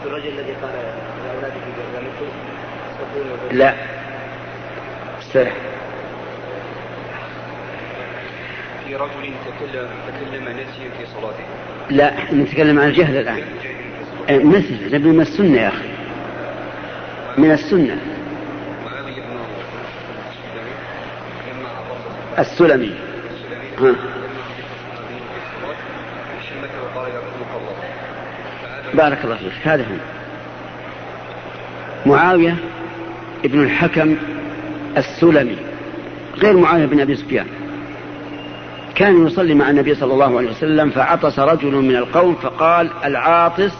الرجل 0.05 0.27
الذي 0.27 0.53
قال 0.61 0.71
لأولاده 1.25 1.61
لا. 3.51 3.73
استرح 5.21 5.51
في 8.91 8.97
رجل 8.97 9.11
تكلم 9.11 9.87
تكلم 10.07 10.43
نسيا 10.43 10.89
في 10.97 11.05
صلاته. 11.13 11.43
لا 11.89 12.33
نتكلم 12.33 12.79
عن 12.79 12.87
الجهل 12.87 13.17
الآن. 13.17 13.43
إيه، 14.29 14.43
مثل 14.43 15.07
من 15.07 15.21
السنة؟ 15.21 15.61
يا 15.61 15.67
أخي. 15.67 15.89
من 17.37 17.51
السنة. 17.51 17.97
السلمي. 22.39 22.95
ها. 23.79 23.95
بارك 28.93 29.25
الله 29.25 29.35
فيك. 29.35 29.67
هذا 29.67 29.83
هو. 29.83 29.95
معاوية 32.05 32.55
ابن 33.45 33.63
الحكم 33.63 34.17
السلمي 34.97 35.57
غير 36.37 36.57
معاوية 36.57 36.85
بن 36.85 36.99
أبي 36.99 37.15
سفيان. 37.15 37.60
كان 38.95 39.27
يصلي 39.27 39.53
مع 39.53 39.69
النبي 39.69 39.95
صلى 39.95 40.13
الله 40.13 40.37
عليه 40.37 40.49
وسلم 40.49 40.89
فعطس 40.89 41.39
رجل 41.39 41.71
من 41.71 41.95
القوم 41.95 42.35
فقال 42.35 42.89
العاطس 43.05 43.71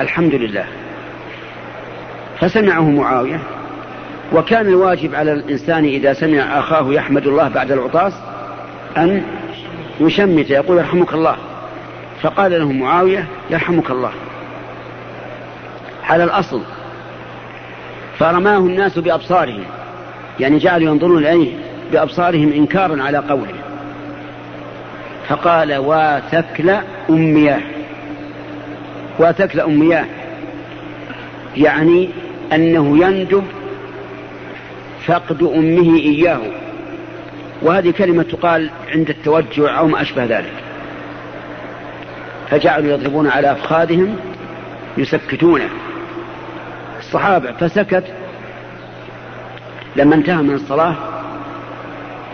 الحمد 0.00 0.34
لله. 0.34 0.66
فسمعه 2.40 2.90
معاوية 2.90 3.40
وكان 4.32 4.66
الواجب 4.66 5.14
على 5.14 5.32
الإنسان 5.32 5.84
إذا 5.84 6.12
سمع 6.12 6.58
أخاه 6.58 6.92
يحمد 6.92 7.26
الله 7.26 7.48
بعد 7.48 7.72
العطاس 7.72 8.12
أن 8.96 9.22
يشمت 10.00 10.50
يقول 10.50 10.78
يرحمك 10.78 11.14
الله. 11.14 11.36
فقال 12.22 12.58
له 12.58 12.72
معاوية 12.72 13.26
يرحمك 13.50 13.90
الله. 13.90 14.12
على 16.04 16.24
الأصل 16.24 16.62
فرماه 18.18 18.58
الناس 18.58 18.98
بأبصارهم 18.98 19.64
يعني 20.40 20.58
جعلوا 20.58 20.88
ينظرون 20.88 21.26
إليه 21.26 21.54
بأبصارهم 21.92 22.52
إنكارا 22.52 23.02
على 23.02 23.18
قوله. 23.18 23.65
فقال 25.28 25.76
واتكل 25.76 26.70
أمياه. 27.10 27.60
واتكل 29.18 29.60
أمياه. 29.60 30.06
يعني 31.56 32.08
أنه 32.52 33.06
يندب 33.06 33.44
فقد 35.06 35.42
أمه 35.42 35.96
إياه. 35.98 36.40
وهذه 37.62 37.90
كلمة 37.90 38.22
تقال 38.22 38.70
عند 38.88 39.10
التوجع 39.10 39.78
أو 39.78 39.86
ما 39.86 40.02
أشبه 40.02 40.24
ذلك. 40.24 40.52
فجعلوا 42.50 42.92
يضربون 42.92 43.28
على 43.28 43.52
أفخاذهم 43.52 44.16
يسكتونه 44.98 45.68
الصحابة 46.98 47.52
فسكت. 47.52 48.04
لما 49.96 50.14
انتهى 50.14 50.42
من 50.42 50.54
الصلاة 50.54 50.96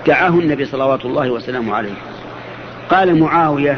دعاه 0.07 0.29
النبي 0.29 0.65
صلوات 0.65 1.05
الله 1.05 1.31
وسلامه 1.31 1.75
عليه. 1.75 2.12
قال 2.93 3.21
معاوية 3.21 3.77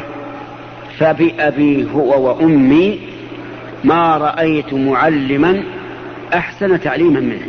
فبأبي 0.97 1.87
هو 1.93 2.27
وأمي 2.27 2.99
ما 3.83 4.17
رأيت 4.17 4.73
معلما 4.73 5.63
أحسن 6.33 6.79
تعليما 6.79 7.19
منه. 7.19 7.47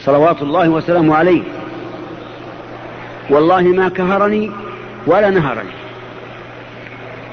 صلوات 0.00 0.42
الله 0.42 0.68
وسلامه 0.68 1.16
عليه. 1.16 1.42
والله 3.30 3.62
ما 3.62 3.88
كهرني 3.88 4.50
ولا 5.06 5.30
نهرني. 5.30 5.70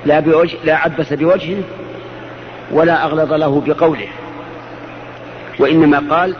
لا, 0.06 0.20
بوجه 0.20 0.58
لا 0.64 0.76
عبس 0.76 1.14
بوجهه 1.14 1.62
ولا 2.72 3.04
أغلظ 3.04 3.34
له 3.34 3.64
بقوله. 3.68 4.08
وإنما 5.60 6.04
قال 6.10 6.36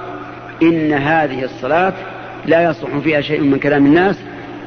إن 0.62 0.94
هذه 0.94 1.44
الصلاة 1.44 1.94
لا 2.46 2.70
يصلح 2.70 2.98
فيها 2.98 3.22
شيء 3.22 3.42
من 3.42 3.60
كلام 3.60 3.86
الناس 3.86 4.16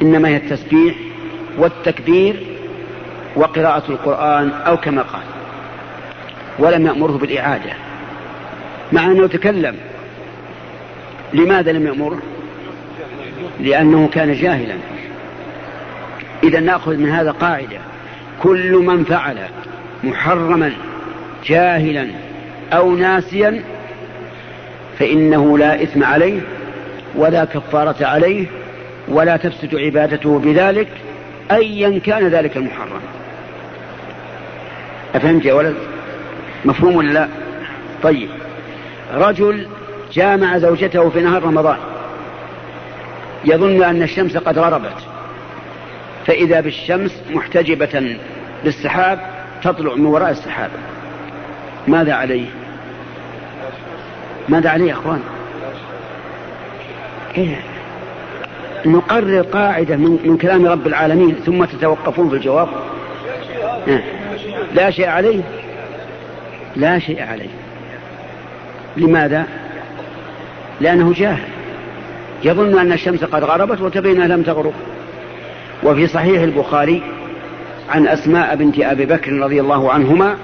إنما 0.02 0.28
هي 0.28 0.36
التسبيح 0.36 0.94
والتكبير 1.58 2.36
وقراءة 3.36 3.82
القرآن 3.88 4.50
أو 4.50 4.76
كما 4.76 5.02
قال 5.02 5.22
ولم 6.58 6.86
يأمره 6.86 7.12
بالإعادة 7.12 7.72
مع 8.92 9.04
أنه 9.04 9.26
تكلم. 9.26 9.76
لماذا 11.32 11.72
لم 11.72 11.86
يأمره 11.86 12.18
لأنه 13.60 14.08
كان 14.08 14.32
جاهلا. 14.32 14.74
إذا 16.44 16.60
نأخذ 16.60 16.96
من 16.96 17.10
هذا 17.10 17.30
قاعدة. 17.30 17.78
كل 18.42 18.72
من 18.72 19.04
فعل 19.04 19.38
محرما 20.04 20.72
جاهلا 21.44 22.06
أو 22.72 22.96
ناسيا 22.96 23.62
فإنه 24.98 25.58
لا 25.58 25.82
إثم 25.82 26.04
عليه 26.04 26.40
ولا 27.14 27.44
كفارة 27.44 28.06
عليه 28.06 28.46
ولا 29.08 29.36
تفسد 29.36 29.74
عبادته 29.74 30.38
بذلك. 30.38 30.88
أيا 31.52 31.98
كان 31.98 32.28
ذلك 32.28 32.56
المحرم. 32.56 33.00
أفهمت 35.14 35.44
يا 35.44 35.54
ولد؟ 35.54 35.76
مفهوم 36.64 36.96
ولا 36.96 37.12
لا؟ 37.12 37.28
طيب. 38.02 38.28
رجل 39.14 39.66
جامع 40.12 40.58
زوجته 40.58 41.10
في 41.10 41.20
نهار 41.20 41.42
رمضان. 41.42 41.78
يظن 43.44 43.82
أن 43.82 44.02
الشمس 44.02 44.36
قد 44.36 44.58
غربت. 44.58 44.96
فإذا 46.26 46.60
بالشمس 46.60 47.22
محتجبة 47.30 48.16
بالسحاب 48.64 49.20
تطلع 49.62 49.94
من 49.94 50.06
وراء 50.06 50.30
السحاب. 50.30 50.70
ماذا 51.88 52.14
عليه؟ 52.14 52.46
ماذا 54.48 54.70
عليه 54.70 54.88
يا 54.88 54.92
أخوان؟ 54.92 55.22
إيه؟ 57.36 57.69
نقرر 58.86 59.42
قاعدة 59.42 59.96
من, 59.96 60.18
من 60.24 60.36
كلام 60.36 60.66
رب 60.66 60.86
العالمين 60.86 61.34
ثم 61.34 61.64
تتوقفون 61.64 62.28
في 62.28 62.34
الجواب؟ 62.34 62.68
لا 64.74 64.90
شيء 64.90 65.08
عليه. 65.08 65.42
لا 66.76 66.98
شيء 66.98 67.22
عليه. 67.22 67.50
لماذا؟ 68.96 69.46
لأنه 70.80 71.12
جاهل. 71.12 71.48
يظن 72.44 72.78
أن 72.78 72.92
الشمس 72.92 73.24
قد 73.24 73.44
غربت 73.44 73.80
وتبين 73.80 74.20
لم 74.20 74.42
تغرب. 74.42 74.72
وفي 75.82 76.06
صحيح 76.06 76.42
البخاري 76.42 77.02
عن 77.88 78.06
أسماء 78.06 78.56
بنت 78.56 78.80
أبي 78.80 79.06
بكر 79.06 79.32
رضي 79.32 79.60
الله 79.60 79.92
عنهما 79.92 80.36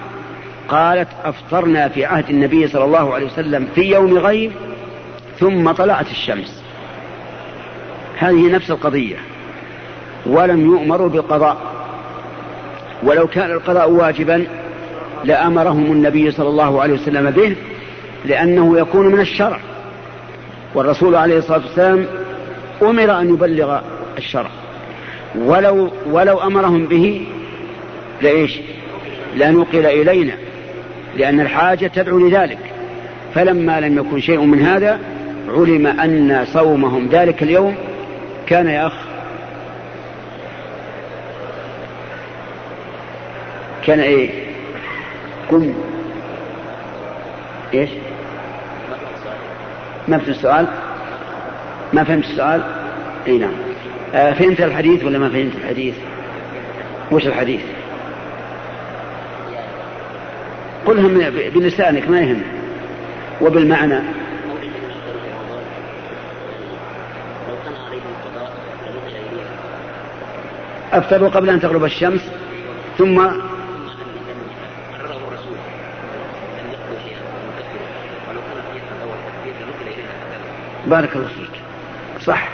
قالت 0.69 1.09
أفطرنا 1.25 1.89
في 1.89 2.05
عهد 2.05 2.31
النبي 2.31 2.69
صلى 2.69 2.85
الله 2.85 3.15
عليه 3.15 3.27
وسلم 3.27 3.69
في 3.75 3.83
يوم 3.83 4.19
غيب 4.19 4.53
ثم 5.41 5.73
طلعت 5.73 6.11
الشمس. 6.11 6.66
هذه 8.19 8.53
نفس 8.53 8.71
القضية 8.71 9.17
ولم 10.27 10.61
يؤمروا 10.61 11.09
بالقضاء. 11.09 11.57
ولو 13.03 13.27
كان 13.27 13.51
القضاء 13.51 13.91
واجبا 13.91 14.47
لأمرهم 15.25 15.93
النبي 15.93 16.31
صلى 16.31 16.49
الله 16.49 16.83
عليه 16.83 16.95
وسلم 16.95 17.31
به 17.31 17.57
لأنه 18.25 18.79
يكون 18.79 19.07
من 19.07 19.21
الشرع. 19.21 19.61
والرسول 20.75 21.15
عليه 21.15 21.39
الصلاة 21.39 21.59
والسلام 21.67 22.07
أمر 22.83 23.21
أن 23.21 23.35
يبلغ 23.35 23.81
الشرع. 24.19 24.51
ولو 25.39 25.91
ولو 26.11 26.39
أمرهم 26.39 26.87
به 26.87 27.27
لإيش؟ 28.23 28.59
لنقل 29.37 29.87
إلينا 29.87 30.35
لأن 31.17 31.41
الحاجة 31.41 31.87
تدعو 31.87 32.19
لذلك. 32.19 32.59
فلما 33.35 33.81
لم 33.81 33.99
يكن 33.99 34.21
شيء 34.21 34.41
من 34.41 34.63
هذا 34.63 35.01
علم 35.49 35.87
أن 35.87 36.45
صومهم 36.53 37.09
ذلك 37.09 37.43
اليوم 37.43 37.75
كان 38.47 38.67
يا 38.69 38.87
أخ؟ 38.87 38.93
كان 43.87 44.01
إيه؟ 44.01 44.31
قم. 45.51 45.75
إيش؟ 47.75 47.91
ما 50.09 50.19
فهمت 50.19 50.29
السؤال؟ 50.29 50.67
ما 51.93 52.05
فهمت 52.05 52.25
السؤال؟ 52.25 52.63
إي 53.27 53.39
نعم. 53.39 53.55
آه 54.15 54.33
فهمت 54.33 54.61
الحديث 54.61 55.05
ولا 55.05 55.19
ما 55.19 55.29
فهمت 55.29 55.55
الحديث؟ 55.57 55.95
وش 57.13 57.27
الحديث؟ 57.27 57.61
قلها 60.87 61.31
بلسانك 61.55 62.11
ما 62.11 62.21
يهم. 62.21 62.43
وبالمعنى. 63.41 64.01
أفطروا 70.93 71.29
قبل 71.29 71.51
أن 71.51 71.61
تغرب 71.61 71.85
الشمس 71.85 72.21
ثم 72.99 73.27
بارك 80.87 81.17
الله 81.17 81.29
فيك. 81.29 81.61
صح. 82.21 82.49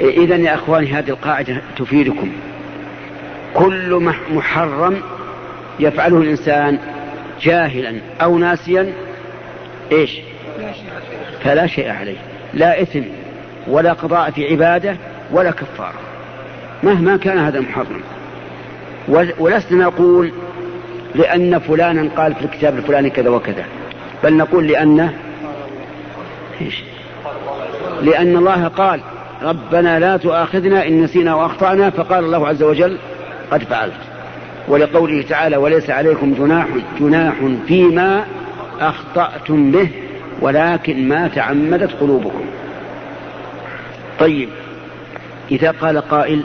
إذا 0.00 0.36
يا 0.36 0.54
أخواني 0.54 0.86
هذه 0.86 1.08
القاعدة 1.08 1.60
تفيدكم. 1.76 2.32
كل 3.54 4.12
محرم 4.30 5.02
يفعله 5.80 6.16
الإنسان 6.16 6.78
جاهلا 7.40 8.00
أو 8.22 8.38
ناسيا 8.38 8.92
إيش؟ 9.92 10.18
فلا 11.44 11.66
شيء 11.66 11.90
عليه. 11.90 12.16
لا 12.54 12.82
إثم 12.82 13.02
ولا 13.66 13.92
قضاء 13.92 14.30
في 14.30 14.50
عبادة 14.50 14.96
ولا 15.30 15.50
كفارة. 15.50 16.07
مهما 16.82 17.16
كان 17.16 17.38
هذا 17.38 17.60
محرم. 17.60 18.00
ولسنا 19.38 19.84
نقول 19.84 20.32
لأن 21.14 21.58
فلانا 21.58 22.10
قال 22.16 22.34
في 22.34 22.44
الكتاب 22.44 22.76
الفلاني 22.78 23.10
كذا 23.10 23.30
وكذا. 23.30 23.64
بل 24.24 24.36
نقول 24.36 24.66
لأن 24.66 25.10
لأن 28.02 28.36
الله 28.36 28.68
قال 28.68 29.00
ربنا 29.42 29.98
لا 29.98 30.16
تؤاخذنا 30.16 30.86
إن 30.86 31.02
نسينا 31.02 31.34
وأخطأنا 31.34 31.90
فقال 31.90 32.24
الله 32.24 32.48
عز 32.48 32.62
وجل 32.62 32.98
قد 33.50 33.62
فعلت. 33.62 34.00
ولقوله 34.68 35.22
تعالى 35.22 35.56
وليس 35.56 35.90
عليكم 35.90 36.34
جناح 36.34 36.66
جناح 37.00 37.34
فيما 37.66 38.24
أخطأتم 38.80 39.70
به 39.70 39.88
ولكن 40.40 41.08
ما 41.08 41.28
تعمدت 41.28 41.92
قلوبكم. 42.00 42.44
طيب 44.20 44.48
إذا 45.50 45.70
قال 45.70 45.98
قائل 45.98 46.42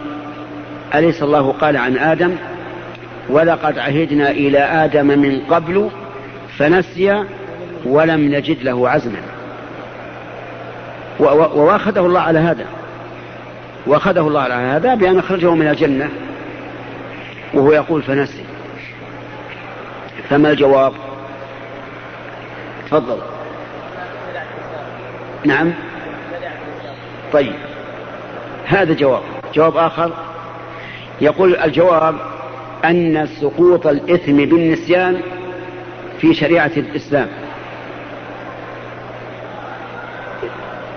أليس 0.95 1.23
الله 1.23 1.51
قال 1.51 1.77
عن 1.77 1.97
آدم؟ 1.97 2.35
ولقد 3.29 3.79
عهدنا 3.79 4.31
إلى 4.31 4.59
آدم 4.59 5.05
من 5.05 5.41
قبل 5.49 5.89
فنسي 6.57 7.23
ولم 7.85 8.35
نجد 8.35 8.63
له 8.63 8.89
عزما. 8.89 9.21
وواخذه 11.19 11.99
الله 11.99 12.19
على 12.19 12.39
هذا. 12.39 12.65
وأخذه 13.87 14.27
الله 14.27 14.41
على 14.41 14.53
هذا 14.53 14.95
بأن 14.95 15.19
أخرجه 15.19 15.55
من 15.55 15.67
الجنة 15.67 16.09
وهو 17.53 17.71
يقول 17.71 18.01
فنسي. 18.01 18.43
فما 20.29 20.51
الجواب؟ 20.51 20.93
تفضل. 22.85 23.17
نعم. 25.45 25.73
طيب. 27.33 27.53
هذا 28.65 28.93
جواب. 28.93 29.21
جواب 29.53 29.77
آخر؟ 29.77 30.11
يقول 31.23 31.55
الجواب 31.55 32.15
أن 32.85 33.27
سقوط 33.41 33.87
الإثم 33.87 34.37
بالنسيان 34.37 35.21
في 36.21 36.33
شريعة 36.33 36.71
الإسلام. 36.77 37.27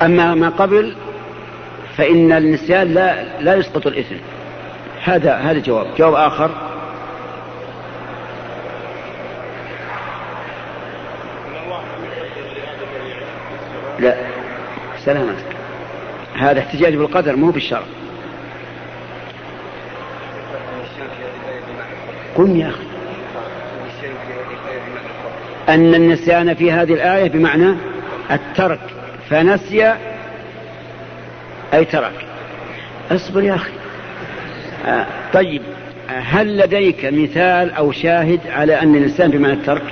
أما 0.02 0.34
ما 0.34 0.48
قبل 0.48 0.94
فإن 1.96 2.32
النسيان 2.32 2.94
لا 2.94 3.40
لا 3.40 3.54
يسقط 3.54 3.86
الإثم. 3.86 4.14
هذا 5.04 5.34
هذا 5.34 5.58
جواب. 5.58 5.86
جواب 5.98 6.14
آخر. 6.14 6.50
لا. 13.98 14.16
سلامتك 15.04 15.56
هذا 16.38 16.60
احتجاج 16.60 16.94
بالقدر 16.94 17.36
مو 17.36 17.50
بالشرع. 17.50 17.82
قم 22.36 22.56
يا 22.56 22.68
أخي. 22.68 22.86
أن 25.68 25.94
النسيان 25.94 26.54
في 26.54 26.72
هذه 26.72 26.94
الآية 26.94 27.28
بمعنى 27.28 27.74
الترك. 28.30 28.80
فنسي 29.30 29.94
أي 31.74 31.84
ترك. 31.84 32.26
اصبر 33.10 33.42
يا 33.42 33.54
أخي. 33.54 33.72
آه 34.86 35.06
طيب. 35.32 35.62
هل 36.08 36.58
لديك 36.58 37.04
مثال 37.04 37.72
أو 37.72 37.92
شاهد 37.92 38.40
على 38.46 38.82
أن 38.82 38.94
الإنسان 38.96 39.30
بمعنى 39.30 39.54
الترك؟ 39.54 39.82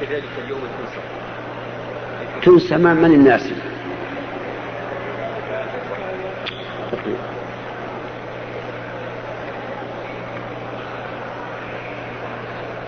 كذلك 0.00 0.22
اليوم 0.44 0.60
تنسى 2.42 2.58
تنسى 2.58 2.76
من 2.76 3.14
الناس. 3.14 3.50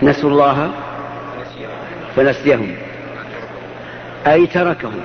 نسوا 0.03 0.29
الله 0.29 0.71
فنسيهم. 2.15 2.75
أي 4.27 4.47
تركهم. 4.47 5.01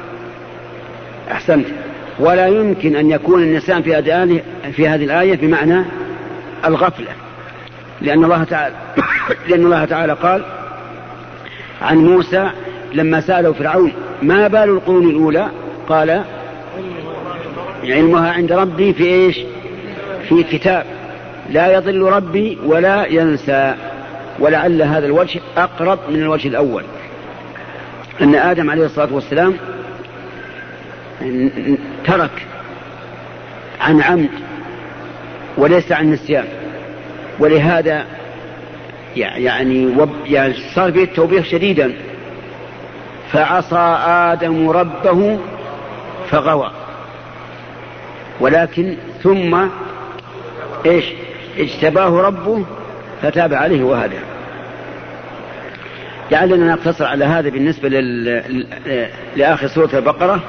أحسنت. 1.31 1.67
ولا 2.19 2.47
يمكن 2.47 2.97
أن 2.97 3.11
يكون 3.11 3.43
النسيان 3.43 3.83
في 3.83 3.97
هذه 3.97 4.41
في 4.73 4.89
هذه 4.89 5.05
الآية 5.05 5.37
بمعنى 5.37 5.85
الغفلة. 6.65 7.11
لأن 8.01 8.25
الله 8.25 8.45
تعالى 8.45 8.75
لأن 9.49 9.65
الله 9.65 9.85
تعالى 9.85 10.13
قال 10.13 10.45
عن 11.83 11.97
موسى 11.97 12.51
لما 12.93 13.21
سأله 13.21 13.53
فرعون 13.53 13.93
ما 14.23 14.49
بال 14.49 14.69
القرون 14.71 15.11
الأولى؟ 15.11 15.49
قال 15.89 16.23
علمها 17.85 18.33
عند 18.33 18.53
ربي 18.53 18.93
في 18.93 19.05
إيش؟ 19.05 19.41
في 20.29 20.43
كتاب. 20.43 20.85
لا 21.51 21.73
يضل 21.73 22.03
ربي 22.03 22.59
ولا 22.67 23.07
ينسى. 23.07 23.75
ولعل 24.39 24.83
هذا 24.83 25.07
الوجه 25.07 25.41
أقرب 25.57 25.99
من 26.09 26.23
الوجه 26.23 26.49
الأول. 26.49 26.85
أن 28.21 28.35
آدم 28.35 28.71
عليه 28.71 28.85
الصلاة 28.85 29.15
والسلام 29.15 29.55
ترك 32.05 32.47
عن 33.81 34.03
عمد 34.03 34.31
وليس 35.57 35.93
عن 35.93 36.13
نسيان. 36.13 36.45
ولهذا 37.39 38.05
يعني, 39.17 39.97
يعني 40.27 40.55
صار 40.75 40.93
فيه 40.93 41.05
التوبيخ 41.05 41.45
شديدا. 41.45 41.93
فعصى 43.33 43.99
آدم 44.07 44.71
ربه 44.71 45.39
فغوى. 46.31 46.71
ولكن 48.41 48.97
ثم 49.23 49.67
إيش؟ 50.87 51.05
اجتباه 51.59 52.21
ربه 52.21 52.65
فتاب 53.23 53.55
عليه 53.55 53.85
وهدى. 53.85 54.19
لعلنا 56.31 56.75
نقتصر 56.75 57.05
على 57.05 57.25
هذا 57.25 57.49
بالنسبة 57.51 57.89
لل... 57.89 58.43
لآخر 59.37 59.67
سورة 59.67 59.91
البقرة 59.95 60.41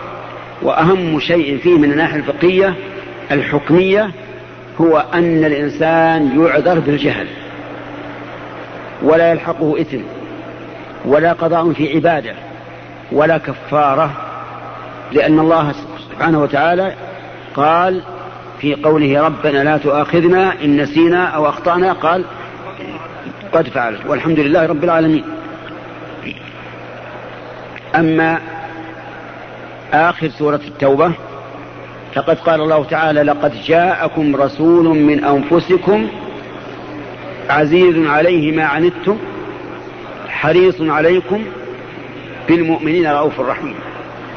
وأهم 0.62 1.19
شيء 1.19 1.58
فيه 1.58 1.77
من 1.77 1.91
الناحية 1.91 2.15
الفقهية 2.15 2.73
الحكمية 3.32 4.12
هو 4.82 5.05
أن 5.13 5.45
الإنسان 5.45 6.41
يعذر 6.41 6.79
بالجهل. 6.79 7.27
ولا 9.01 9.32
يلحقه 9.32 9.82
إثم 9.82 10.01
ولا 11.05 11.34
قضاء 11.34 11.73
في 11.73 11.95
عبادة 11.95 12.34
ولا 13.12 13.38
كفارة 13.38 14.12
لأن 15.12 15.39
الله 15.39 15.73
سبحانه 16.12 16.43
وتعالى 16.43 16.93
قال 17.55 18.01
في 18.60 18.75
قوله 18.75 19.21
ربنا 19.21 19.63
لا 19.63 19.77
تؤاخذنا 19.77 20.53
إن 20.63 20.82
نسينا 20.82 21.25
أو 21.25 21.49
أخطأنا 21.49 21.93
قال 21.93 22.25
قد 23.53 23.69
فعلت 23.69 24.05
والحمد 24.05 24.39
لله 24.39 24.65
رب 24.65 24.83
العالمين. 24.83 25.23
أما 27.95 28.39
آخر 29.93 30.29
سورة 30.29 30.62
التوبة 30.67 31.12
فقد 32.15 32.38
قال 32.39 32.62
الله 32.62 32.83
تعالى 32.83 33.23
لقد 33.23 33.53
جاءكم 33.62 34.35
رسول 34.35 34.85
من 34.85 35.23
أنفسكم 35.23 36.07
عزيز 37.49 38.07
عليه 38.07 38.51
ما 38.51 38.63
عنتم 38.63 39.17
حريص 40.29 40.81
عليكم 40.81 41.45
بالمؤمنين 42.47 43.07
رؤوف 43.07 43.39
رحيم. 43.39 43.75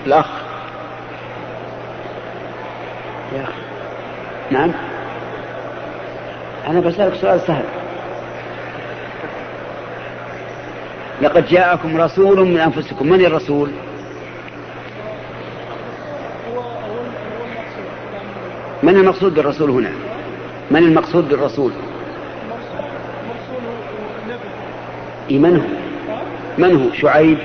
الأخ. 0.07 0.27
يا 3.37 3.43
أخي. 3.43 3.53
نعم. 4.51 4.73
أنا 6.67 6.81
بسألك 6.81 7.15
سؤال 7.15 7.41
سهل. 7.41 7.65
لقد 11.23 11.47
جاءكم 11.47 11.97
رسول 11.97 12.49
من 12.49 12.59
أنفسكم. 12.59 13.07
من 13.07 13.25
الرسول؟ 13.25 13.71
من 18.83 18.97
المقصود 18.97 19.35
بالرسول 19.35 19.71
هنا؟ 19.71 19.91
من 20.71 20.79
المقصود 20.79 21.29
بالرسول؟ 21.29 21.73
من 25.31 25.57
هو. 25.57 25.63
من 26.59 26.77
هو؟ 26.77 26.93
شعيب 27.01 27.39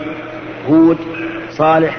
هود 0.70 0.98
صالح. 1.52 1.98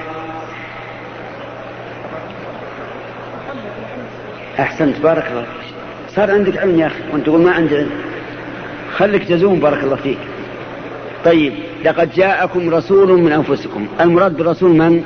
أحسنت. 4.60 5.00
بارك 5.00 5.26
الله 5.30 5.46
صار 6.14 6.30
عندك 6.30 6.58
علم 6.58 6.78
يا 6.78 6.86
أخي. 6.86 7.02
وأنت 7.12 7.26
تقول 7.26 7.40
ما 7.40 7.52
عندي 7.52 7.76
علم. 7.76 7.90
خليك 8.96 9.24
تزوم. 9.28 9.60
بارك 9.60 9.84
الله 9.84 9.96
فيك. 9.96 10.18
طيب 11.24 11.52
لقد 11.84 12.10
جاءكم 12.14 12.74
رسول 12.74 13.20
من 13.20 13.32
أنفسكم. 13.32 13.86
المراد 14.00 14.36
بالرسول 14.36 14.70
من؟ 14.70 15.04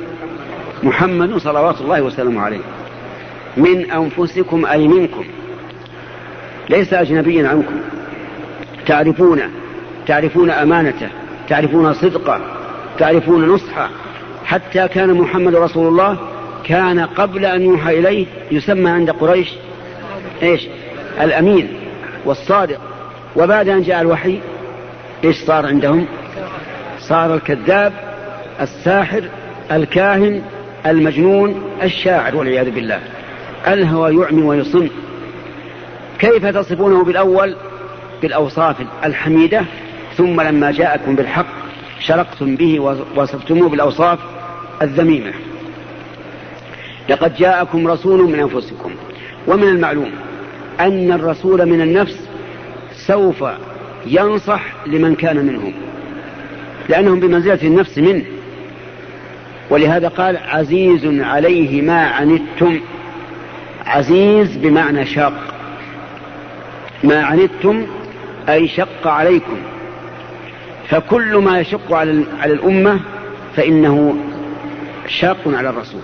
محمد 0.82 1.36
صلوات 1.36 1.80
الله 1.80 2.02
وسلامه 2.02 2.40
عليه. 2.40 2.60
من 3.56 3.90
أنفسكم 3.90 4.66
أي 4.66 4.88
منكم؟ 4.88 5.24
ليس 6.70 6.92
أجنبيا 6.92 7.48
عنكم. 7.48 7.80
تعرفونه 8.86 9.50
تعرفون 10.06 10.50
أمانته 10.50 11.08
تعرفون 11.48 11.94
صدقه 11.94 12.40
تعرفون 12.98 13.48
نصحه. 13.48 13.90
حتى 14.44 14.88
كان 14.88 15.14
محمد 15.14 15.54
رسول 15.54 15.88
الله 15.88 16.18
كان 16.64 17.00
قبل 17.00 17.44
أن 17.44 17.62
يوحى 17.62 17.98
إليه 17.98 18.26
يسمى 18.50 18.90
عند 18.90 19.10
قريش 19.10 19.48
إيش؟ 20.42 20.68
الأمين 21.20 21.68
والصادق. 22.24 22.78
وبعد 23.36 23.68
أن 23.68 23.82
جاء 23.82 24.00
الوحي 24.00 24.38
إيش 25.24 25.36
صار 25.36 25.66
عندهم؟ 25.66 26.06
صار 26.98 27.34
الكذاب 27.34 27.92
الساحر 28.60 29.24
الكاهن 29.72 30.42
المجنون 30.86 31.62
الشاعر 31.82 32.36
والعياذ 32.36 32.70
بالله. 32.70 33.00
الهوى 33.66 34.16
يعمي 34.16 34.42
ويصم. 34.42 34.88
كيف 36.18 36.46
تصفونه 36.46 37.04
بالأول؟ 37.04 37.56
بالأوصاف 38.22 38.76
الحميدة. 39.04 39.64
ثم 40.16 40.40
لما 40.40 40.70
جاءكم 40.70 41.16
بالحق 41.16 41.46
شرقتم 42.00 42.56
به 42.56 42.80
ووصفتموه 42.80 43.68
بالأوصاف 43.68 44.18
الذميمة. 44.82 45.32
لقد 47.08 47.34
جاءكم 47.34 47.88
رسول 47.88 48.22
من 48.22 48.38
أنفسكم. 48.38 48.90
ومن 49.46 49.68
المعلوم 49.68 50.10
أن 50.80 51.12
الرسول 51.12 51.66
من 51.66 51.80
النفس 51.80 52.28
سوف 53.06 53.44
ينصح 54.06 54.62
لمن 54.86 55.14
كان 55.14 55.36
منهم. 55.36 55.72
لأنهم 56.88 57.20
بمنزلة 57.20 57.58
النفس 57.62 57.98
منه 57.98 58.24
ولهذا 59.70 60.08
قال 60.08 60.36
عزيز 60.36 61.20
عليه 61.22 61.82
ما 61.82 62.06
عنتم. 62.06 62.80
عزيز 63.86 64.56
بمعنى 64.56 65.06
شاق. 65.06 65.54
ما 67.04 67.24
عنتم 67.24 67.86
أي 68.48 68.68
شق 68.68 69.06
عليكم. 69.06 69.56
فكل 70.88 71.36
ما 71.36 71.60
يشق 71.60 71.92
على 71.92 72.24
على 72.40 72.52
الأمة 72.52 73.00
فإنه 73.56 74.16
شاق 75.08 75.40
على 75.46 75.70
الرسول. 75.70 76.00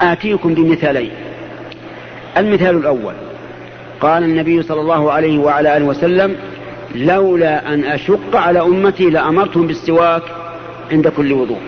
آتيكم 0.00 0.54
بمثالين. 0.54 1.10
المثال 2.36 2.76
الأول. 2.76 3.14
قال 4.04 4.22
النبي 4.22 4.62
صلى 4.62 4.80
الله 4.80 5.12
عليه 5.12 5.38
وعلى 5.38 5.76
آله 5.76 5.84
وسلم 5.84 6.36
لولا 6.94 7.74
أن 7.74 7.84
أشق 7.84 8.36
على 8.36 8.60
أمتي 8.60 9.10
لأمرتهم 9.10 9.66
بالسواك 9.66 10.22
عند 10.92 11.08
كل 11.08 11.32
وضوء. 11.32 11.60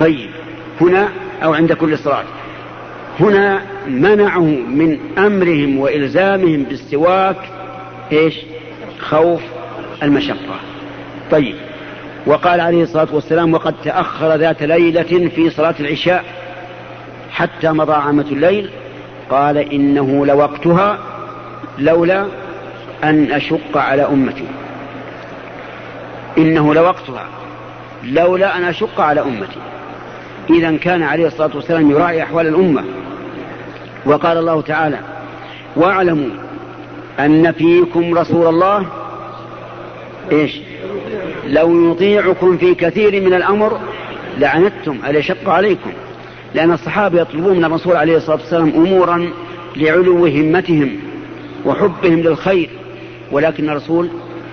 طيب 0.00 0.30
هنا 0.80 1.08
أو 1.44 1.54
عند 1.54 1.72
كل 1.72 1.98
صلاة. 1.98 2.24
هنا 3.20 3.62
منعه 3.86 4.44
من 4.68 4.98
أمرهم 5.18 5.78
وإلزامهم 5.78 6.62
بالسواك 6.62 7.36
إيش؟ 8.12 8.34
خوف 8.98 9.40
المشقة. 10.02 10.60
طيب 11.30 11.54
وقال 12.26 12.60
عليه 12.60 12.82
الصلاة 12.82 13.08
والسلام 13.12 13.54
وقد 13.54 13.74
تأخر 13.84 14.36
ذات 14.36 14.62
ليلة 14.62 15.28
في 15.28 15.50
صلاة 15.50 15.74
العشاء 15.80 16.24
حتى 17.30 17.70
مضى 17.72 17.92
عامة 17.92 18.26
الليل 18.32 18.70
قال 19.30 19.58
إنه 19.58 20.26
لوقتها 20.26 20.98
لولا 21.78 22.26
أن 23.04 23.32
أشق 23.32 23.76
على 23.76 24.02
أمتي. 24.02 24.46
إنه 26.38 26.74
لوقتها 26.74 27.24
لولا 28.04 28.56
أن 28.58 28.64
أشق 28.64 29.00
على 29.00 29.20
أمتي. 29.20 29.60
إذا 30.50 30.76
كان 30.76 31.02
عليه 31.02 31.26
الصلاة 31.26 31.50
والسلام 31.54 31.90
يراعي 31.90 32.22
أحوال 32.22 32.46
الأمة. 32.46 32.84
وقال 34.06 34.38
الله 34.38 34.60
تعالى 34.60 34.98
واعلموا 35.76 36.30
أن 37.18 37.52
فيكم 37.52 38.18
رسول 38.18 38.46
الله. 38.46 38.86
إيش؟ 40.32 40.60
لو 41.46 41.92
يطيعكم 41.92 42.56
في 42.56 42.74
كثير 42.74 43.20
من 43.20 43.34
الأمر 43.34 43.80
لعنتم 44.38 44.98
أليشق 45.08 45.48
عليكم؟ 45.48 45.90
لأن 46.54 46.72
الصحابة 46.72 47.20
يطلبون 47.20 47.56
من 47.56 47.64
الرسول 47.64 47.96
عليه 47.96 48.16
الصلاة 48.16 48.36
والسلام 48.36 48.68
أمورا 48.68 49.30
لعلو 49.76 50.26
همتهم 50.26 50.96
وحبهم 51.66 52.20
للخير 52.20 52.70
ولكن 53.32 53.70
الرسول 53.70 54.08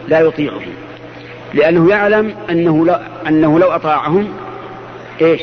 لا 0.08 0.20
يطيعهم 0.20 0.74
لأنه 1.54 1.90
يعلم 1.90 2.36
أنه, 2.50 2.86
لا 2.86 3.02
أنه 3.28 3.60
لو 3.60 3.68
أطاعهم 3.68 4.28
إيش؟ 5.22 5.42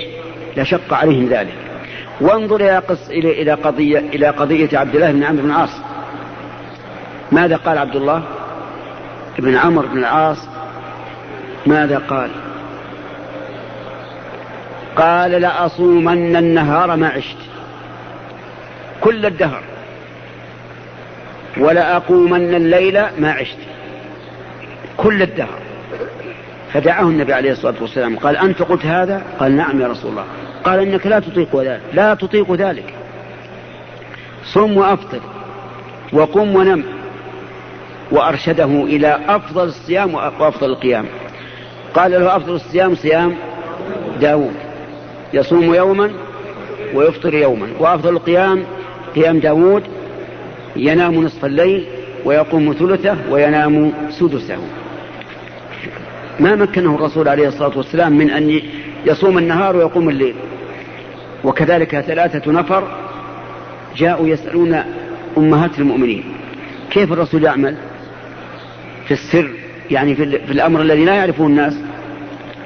لشق 0.56 0.94
عليهم 0.94 1.28
ذلك. 1.28 1.54
وانظر 2.20 2.56
إلى, 2.56 2.78
قص 2.78 3.08
إلى 3.10 3.52
قضية 3.52 3.98
إلى 3.98 4.28
قضية 4.28 4.78
عبد 4.78 4.94
الله 4.94 5.12
بن 5.12 5.22
عمرو 5.22 5.42
بن 5.42 5.50
العاص. 5.50 5.70
ماذا 7.32 7.56
قال 7.56 7.78
عبد 7.78 7.96
الله؟ 7.96 8.22
بن 9.38 9.56
عمرو 9.56 9.88
بن 9.88 9.98
العاص 9.98 10.48
ماذا 11.66 11.98
قال؟ 11.98 12.30
قال 14.96 15.30
لأصومن 15.30 16.36
النهار 16.36 16.96
ما 16.96 17.08
عشت 17.08 17.36
كل 19.00 19.26
الدهر 19.26 19.62
ولأقومن 21.56 22.54
الليل 22.54 23.02
ما 23.18 23.32
عشت 23.32 23.58
كل 24.96 25.22
الدهر 25.22 25.58
فدعاه 26.72 27.02
النبي 27.02 27.32
عليه 27.32 27.52
الصلاة 27.52 27.74
والسلام 27.80 28.18
قال 28.18 28.36
أنت 28.36 28.62
قلت 28.62 28.86
هذا؟ 28.86 29.22
قال 29.38 29.56
نعم 29.56 29.80
يا 29.80 29.88
رسول 29.88 30.10
الله 30.10 30.24
قال 30.64 30.80
إنك 30.80 31.06
لا 31.06 31.20
تطيق 31.20 31.56
ذلك 31.56 31.80
لا 31.92 32.14
تطيق 32.14 32.52
ذلك. 32.52 32.94
صم 34.44 34.76
وأفطر 34.76 35.20
وقم 36.12 36.56
ونم 36.56 36.84
وأرشده 38.10 38.64
إلى 38.64 39.20
أفضل 39.28 39.64
الصيام 39.64 40.14
وأفضل 40.14 40.70
القيام. 40.70 41.06
قال 41.94 42.10
له 42.10 42.36
أفضل 42.36 42.54
الصيام 42.54 42.94
صيام 42.94 43.36
داود 44.20 44.54
يصوم 45.34 45.74
يوما 45.74 46.10
ويفطر 46.94 47.34
يوما. 47.34 47.66
وأفضل 47.78 48.10
القيام 48.10 48.64
قيام 49.14 49.38
داود 49.38 49.82
ينام 50.76 51.14
نصف 51.14 51.44
الليل 51.44 51.86
ويقوم 52.24 52.72
ثلثه 52.72 53.16
وينام 53.30 53.92
سدسه. 54.10 54.58
ما 56.40 56.54
مكنه 56.54 56.94
الرسول 56.94 57.28
عليه 57.28 57.48
الصلاة 57.48 57.78
والسلام 57.78 58.12
من 58.12 58.30
أن 58.30 58.60
يصوم 59.06 59.38
النهار 59.38 59.76
ويقوم 59.76 60.08
الليل. 60.08 60.34
وكذلك 61.44 62.00
ثلاثة 62.00 62.52
نفر 62.52 62.88
جاءوا 63.96 64.28
يسألون 64.28 64.82
أمهات 65.38 65.78
المؤمنين 65.78 66.24
كيف 66.90 67.12
الرسول 67.12 67.44
يعمل؟ 67.44 67.76
في 69.06 69.14
السر 69.14 69.50
يعني 69.90 70.14
في 70.14 70.22
الأمر 70.24 70.82
الذي 70.82 71.04
لا 71.04 71.14
يعرفه 71.14 71.46
الناس. 71.46 71.74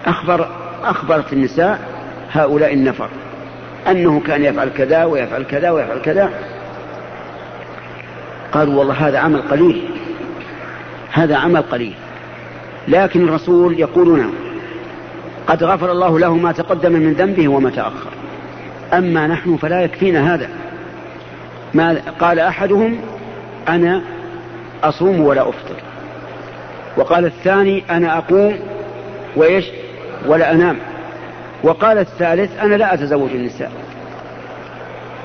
أخبر 0.07 0.49
أخبرت 0.83 1.33
النساء 1.33 1.88
هؤلاء 2.33 2.73
النفر. 2.73 3.09
أنه 3.89 4.21
كان 4.21 4.45
يفعل 4.45 4.69
كذا 4.77 5.05
ويفعل 5.05 5.43
كذا 5.43 5.71
ويفعل 5.71 6.01
كذا. 6.01 6.31
قالوا 8.53 8.75
والله 8.75 8.95
هذا 8.95 9.19
عمل 9.19 9.43
قليل. 9.43 9.89
هذا 11.13 11.37
عمل 11.37 11.63
قليل. 11.63 11.95
لكن 12.89 13.29
الرسول 13.29 13.81
يقولون 13.81 14.35
قد 15.47 15.65
غفر 15.65 15.93
الله 15.93 16.19
له 16.19 16.37
ما 16.37 16.53
تقدم 16.53 16.93
من 16.93 17.13
ذنبه 17.13 17.49
وما 17.49 17.71
تأخر. 17.71 18.11
أما 18.93 19.27
نحن 19.27 19.57
فلا 19.57 19.83
يكفينا 19.83 20.35
هذا. 20.35 20.49
ما 21.75 22.03
قال 22.21 22.39
أحدهم 22.39 23.01
أنا 23.69 24.03
أصوم 24.85 25.21
ولا 25.21 25.49
أفطر. 25.49 25.75
وقال 26.97 27.25
الثاني 27.25 27.85
أنا 27.91 28.19
أقوم 28.19 28.59
وإيش 29.37 29.65
ولا 30.27 30.53
أنام. 30.53 30.77
وقال 31.63 31.99
الثالث 31.99 32.61
أنا 32.61 32.75
لا 32.75 32.95
أتزوج 32.95 33.31
النساء. 33.31 33.73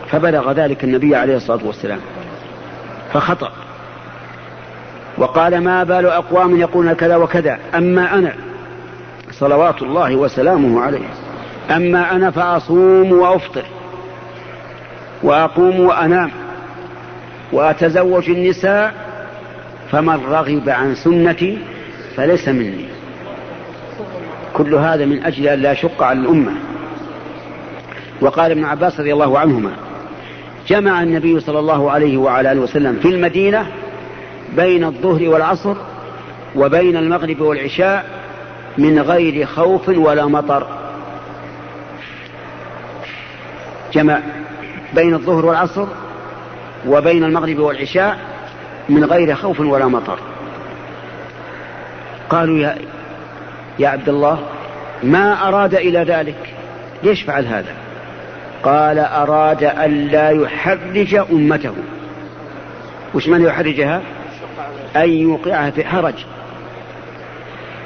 فبلغ 0.09 0.51
ذلك 0.51 0.83
النبي 0.83 1.15
عليه 1.15 1.35
الصلاة 1.35 1.65
والسلام. 1.65 1.99
فخطأ. 3.13 3.51
وقال 5.17 5.63
ما 5.63 5.83
بال 5.83 6.05
أقوام 6.05 6.59
يقولون 6.59 6.93
كذا 6.93 7.15
وكذا. 7.15 7.59
أما 7.75 8.13
أنا 8.13 8.33
صلوات 9.31 9.81
الله 9.81 10.15
وسلامه 10.15 10.81
عليه. 10.81 11.07
أما 11.71 12.11
أنا 12.11 12.31
فأصوم 12.31 13.11
وأفطر. 13.11 13.63
وأقوم 15.23 15.79
وأنام. 15.79 16.31
وأتزوج 17.51 18.29
النساء 18.29 18.93
فمن 19.91 20.25
رغب 20.29 20.69
عن 20.69 20.95
سنتي 20.95 21.57
فليس 22.15 22.47
مني. 22.47 22.92
كل 24.53 24.75
هذا 24.75 25.05
من 25.05 25.23
أجل 25.23 25.47
أن 25.47 25.59
لا 25.59 25.71
يشق 25.71 26.03
على 26.03 26.19
الأمة. 26.19 26.51
وقال 28.21 28.51
ابن 28.51 28.65
عباس 28.65 28.99
رضي 28.99 29.13
الله 29.13 29.39
عنهما 29.39 29.71
جمع 30.67 31.03
النبي 31.03 31.39
صلى 31.39 31.59
الله 31.59 31.91
عليه 31.91 32.17
وعلى 32.17 32.51
آله 32.51 32.61
وسلم 32.61 32.99
في 32.99 33.07
المدينة 33.07 33.67
بين 34.55 34.83
الظهر 34.83 35.29
والعصر 35.29 35.75
وبين 36.55 36.97
المغرب 36.97 37.41
والعشاء 37.41 38.05
من 38.77 38.99
غير 38.99 39.45
خوف 39.45 39.89
ولا 39.89 40.25
مطر. 40.25 40.67
جمع 43.93 44.19
بين 44.93 45.13
الظهر 45.13 45.45
والعصر 45.45 45.87
وبين 46.87 47.23
المغرب 47.23 47.59
والعشاء 47.59 48.19
من 48.89 49.03
غير 49.05 49.35
خوف 49.35 49.59
ولا 49.59 49.87
مطر. 49.87 50.19
قالوا 52.29 52.57
يا 52.57 52.77
يا 53.79 53.89
عبد 53.89 54.09
الله 54.09 54.39
ما 55.03 55.47
أراد 55.47 55.75
إلى 55.75 55.99
ذلك؟ 55.99 56.53
ليش 57.03 57.21
فعل 57.21 57.45
هذا؟ 57.45 57.75
قال 58.63 58.99
أراد 58.99 59.63
أن 59.63 60.07
لا 60.07 60.29
يحرج 60.29 61.15
أمته. 61.15 61.73
وش 63.13 63.27
من 63.27 63.41
يحرجها؟ 63.41 64.01
أن 64.95 65.09
يوقعها 65.09 65.71
في 65.71 65.85
حرج. 65.85 66.13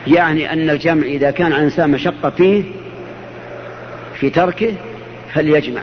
يعني 0.07 0.53
أن 0.53 0.69
الجمع 0.69 1.05
إذا 1.05 1.31
كان 1.31 1.45
على 1.45 1.57
الإنسان 1.57 1.91
مشقة 1.91 2.29
فيه 2.29 2.63
في 4.15 4.29
تركه 4.29 4.73
فليجمع. 5.33 5.81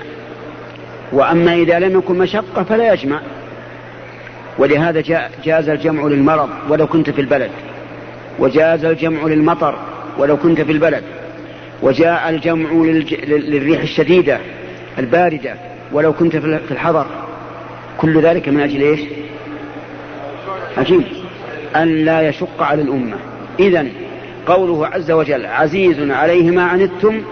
وأما 1.12 1.54
إذا 1.54 1.78
لم 1.78 1.98
يكن 1.98 2.18
مشقة 2.18 2.62
فلا 2.62 2.92
يجمع. 2.92 3.20
ولهذا 4.58 5.30
جاز 5.44 5.68
الجمع 5.68 6.02
للمرض 6.04 6.48
ولو 6.68 6.86
كنت 6.86 7.10
في 7.10 7.20
البلد. 7.20 7.50
وجاز 8.38 8.84
الجمع 8.84 9.22
للمطر. 9.22 9.78
ولو 10.18 10.36
كنت 10.36 10.60
في 10.60 10.72
البلد. 10.72 11.02
وجاء 11.82 12.30
الجمع 12.30 12.70
للريح 13.28 13.82
الشديدة 13.82 14.38
الباردة 14.98 15.54
ولو 15.92 16.12
كنت 16.12 16.36
في 16.36 16.70
الحضر. 16.70 17.06
كل 17.98 18.20
ذلك 18.20 18.48
من 18.48 18.60
أجل 18.60 18.82
إيش؟ 18.82 19.00
عجيب 20.76 21.02
أن 21.76 22.04
لا 22.04 22.28
يشق 22.28 22.62
على 22.62 22.82
الأمة. 22.82 23.16
إذا 23.60 23.86
قوله 24.46 24.86
عز 24.86 25.10
وجل 25.10 25.46
عزيز 25.46 26.10
عليه 26.10 26.50
ما 26.50 26.62
عنتم 26.64 27.22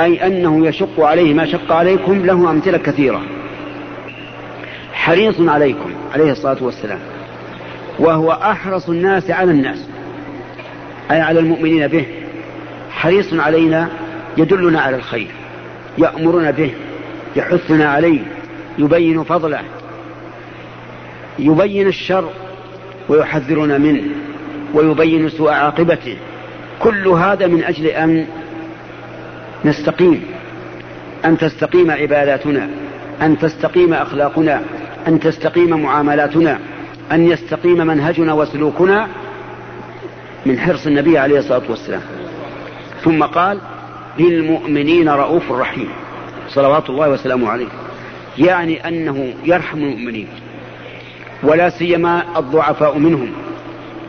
أي 0.00 0.26
أنه 0.26 0.66
يشق 0.66 1.00
عليه 1.00 1.34
ما 1.34 1.46
شق 1.46 1.72
عليكم 1.72 2.26
له 2.26 2.50
أمثلة 2.50 2.78
كثيرة. 2.78 3.22
حريص 4.92 5.40
عليكم 5.40 5.90
عليه 6.14 6.32
الصلاة 6.32 6.56
والسلام. 6.60 6.98
وهو 7.98 8.32
أحرص 8.32 8.88
الناس 8.88 9.30
على 9.30 9.50
الناس 9.50 9.88
أي 11.10 11.20
على 11.20 11.40
المؤمنين 11.40 11.86
به. 11.86 12.06
حريص 12.92 13.34
علينا 13.34 13.88
يدلنا 14.36 14.80
على 14.80 14.96
الخير 14.96 15.30
يأمرنا 15.98 16.50
به 16.50 16.74
يحثنا 17.36 17.88
عليه 17.88 18.20
يبين 18.78 19.22
فضله 19.24 19.60
يبين 21.38 21.86
الشر 21.88 22.30
ويحذرنا 23.08 23.78
منه 23.78 24.02
ويبين 24.74 25.28
سوء 25.28 25.50
عاقبته. 25.50 26.16
كل 26.78 27.08
هذا 27.08 27.46
من 27.46 27.64
أجل 27.64 27.86
أن 27.86 28.26
نستقيم 29.64 30.22
أن 31.24 31.38
تستقيم 31.38 31.90
عباداتنا 31.90 32.68
أن 33.22 33.38
تستقيم 33.38 33.94
أخلاقنا 33.94 34.62
أن 35.08 35.20
تستقيم 35.20 35.82
معاملاتنا 35.82 36.58
أن 37.12 37.30
يستقيم 37.30 37.86
منهجنا 37.86 38.32
وسلوكنا 38.32 39.08
من 40.46 40.58
حرص 40.58 40.86
النبي 40.86 41.18
عليه 41.18 41.38
الصلاة 41.38 41.62
والسلام. 41.68 42.02
ثم 43.04 43.22
قال 43.22 43.58
بالمؤمنين 44.18 45.08
رؤوف 45.08 45.52
رحيم. 45.52 45.88
صلوات 46.48 46.90
الله 46.90 47.10
وسلامه 47.10 47.50
عليه. 47.50 47.68
يعني 48.38 48.88
أنه 48.88 49.34
يرحم 49.44 49.78
المؤمنين. 49.78 50.28
ولا 51.42 51.70
سيما 51.70 52.22
الضعفاء 52.36 52.98
منهم. 52.98 53.32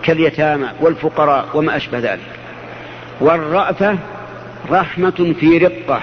كاليتامى 0.04 0.68
والفقراء 0.82 1.46
وما 1.54 1.76
أشبه 1.76 2.00
ذلك. 2.00 2.30
والرأفة 3.22 3.98
رحمة 4.72 5.36
في 5.40 5.58
رقة. 5.58 6.02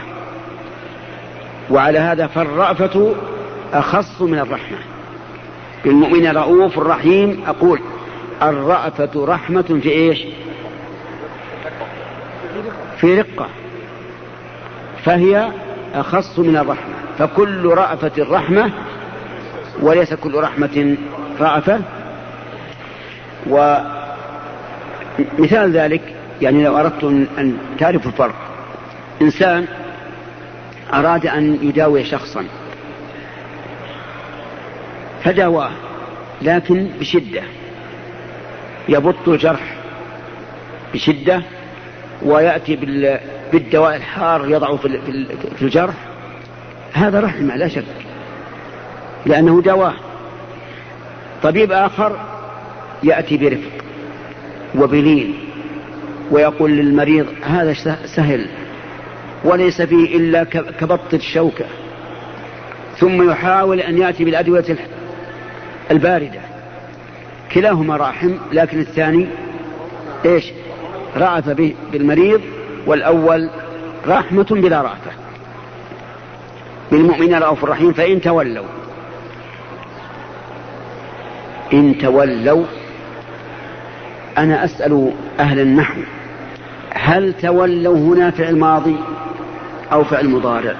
وعلى 1.70 1.98
هذا 1.98 2.26
فالرأفة 2.26 3.14
أخص 3.72 4.22
من 4.22 4.38
الرحمة. 4.38 4.79
بالمؤمن 5.85 6.26
رؤوف 6.26 6.79
رحيم 6.79 7.42
أقول 7.46 7.81
الرأفة 8.42 9.11
رحمة 9.16 9.81
في 9.83 9.90
إيش؟ 9.90 10.18
في 13.00 13.20
رقة 13.20 13.48
فهي 15.04 15.48
أخص 15.94 16.38
من 16.38 16.56
الرحمة 16.56 16.94
فكل 17.18 17.66
رأفة 17.66 18.12
رحمة 18.18 18.70
وليس 19.82 20.14
كل 20.14 20.34
رحمة 20.34 20.96
رأفة. 21.40 21.80
ومثال 23.46 23.90
ذلك 25.72 26.14
يعني 26.42 26.64
لو 26.64 26.78
أردت 26.78 27.04
أن 27.38 27.58
تعرفوا 27.78 28.10
الفرق 28.10 28.34
إنسان 29.22 29.66
أراد 30.92 31.26
أن 31.26 31.58
يداوي 31.62 32.04
شخصا 32.04 32.44
فداواه 35.24 35.70
لكن 36.42 36.88
بشدة 37.00 37.42
يبط 38.88 39.28
الجرح 39.28 39.74
بشدة 40.94 41.42
ويأتي 42.22 42.76
بالدواء 43.52 43.96
الحار 43.96 44.48
يضعه 44.48 44.76
في 45.56 45.62
الجرح 45.62 45.94
هذا 46.92 47.20
رحمة 47.20 47.56
لا 47.56 47.68
شك 47.68 47.85
لأنه 49.26 49.62
دواء. 49.62 49.94
طبيب 51.42 51.72
آخر 51.72 52.16
يأتي 53.02 53.37
برفق 53.37 53.85
وبلين 54.74 55.35
ويقول 56.30 56.70
للمريض 56.70 57.26
هذا 57.42 57.72
سهل 58.16 58.46
وليس 59.44 59.83
فيه 59.83 60.16
إلا 60.16 60.44
كبط 60.80 61.14
الشوكة. 61.14 61.64
ثم 62.98 63.30
يحاول 63.30 63.80
أن 63.80 63.98
يأتي 63.98 64.24
بالأدوية 64.24 64.76
الباردة. 65.90 66.40
كلاهما 67.54 67.96
راحم 67.96 68.30
لكن 68.52 68.80
الثاني 68.80 69.26
إيش؟ 70.24 70.44
رأف 71.16 71.49
بالمريض 71.92 72.40
والأول 72.87 73.51
رحمة 74.07 74.46
بلا 74.51 74.83
رأفة 74.83 75.11
بالمؤمنين 76.92 77.35
رؤوف 77.35 77.64
الرحيم 77.64 77.92
فإن 77.92 78.20
تولوا. 78.20 78.66
إن 81.73 81.99
تولوا 81.99 82.64
أنا 84.38 84.64
أسأل 84.64 85.12
أهل 85.40 85.61
النحو 85.61 86.01
هل 86.94 87.33
تولوا 87.33 87.96
هنا 87.96 88.31
فعل 88.31 88.59
ماضي 88.59 88.96
أو 89.92 90.05
فعل 90.05 90.29
مضارع؟ 90.29 90.75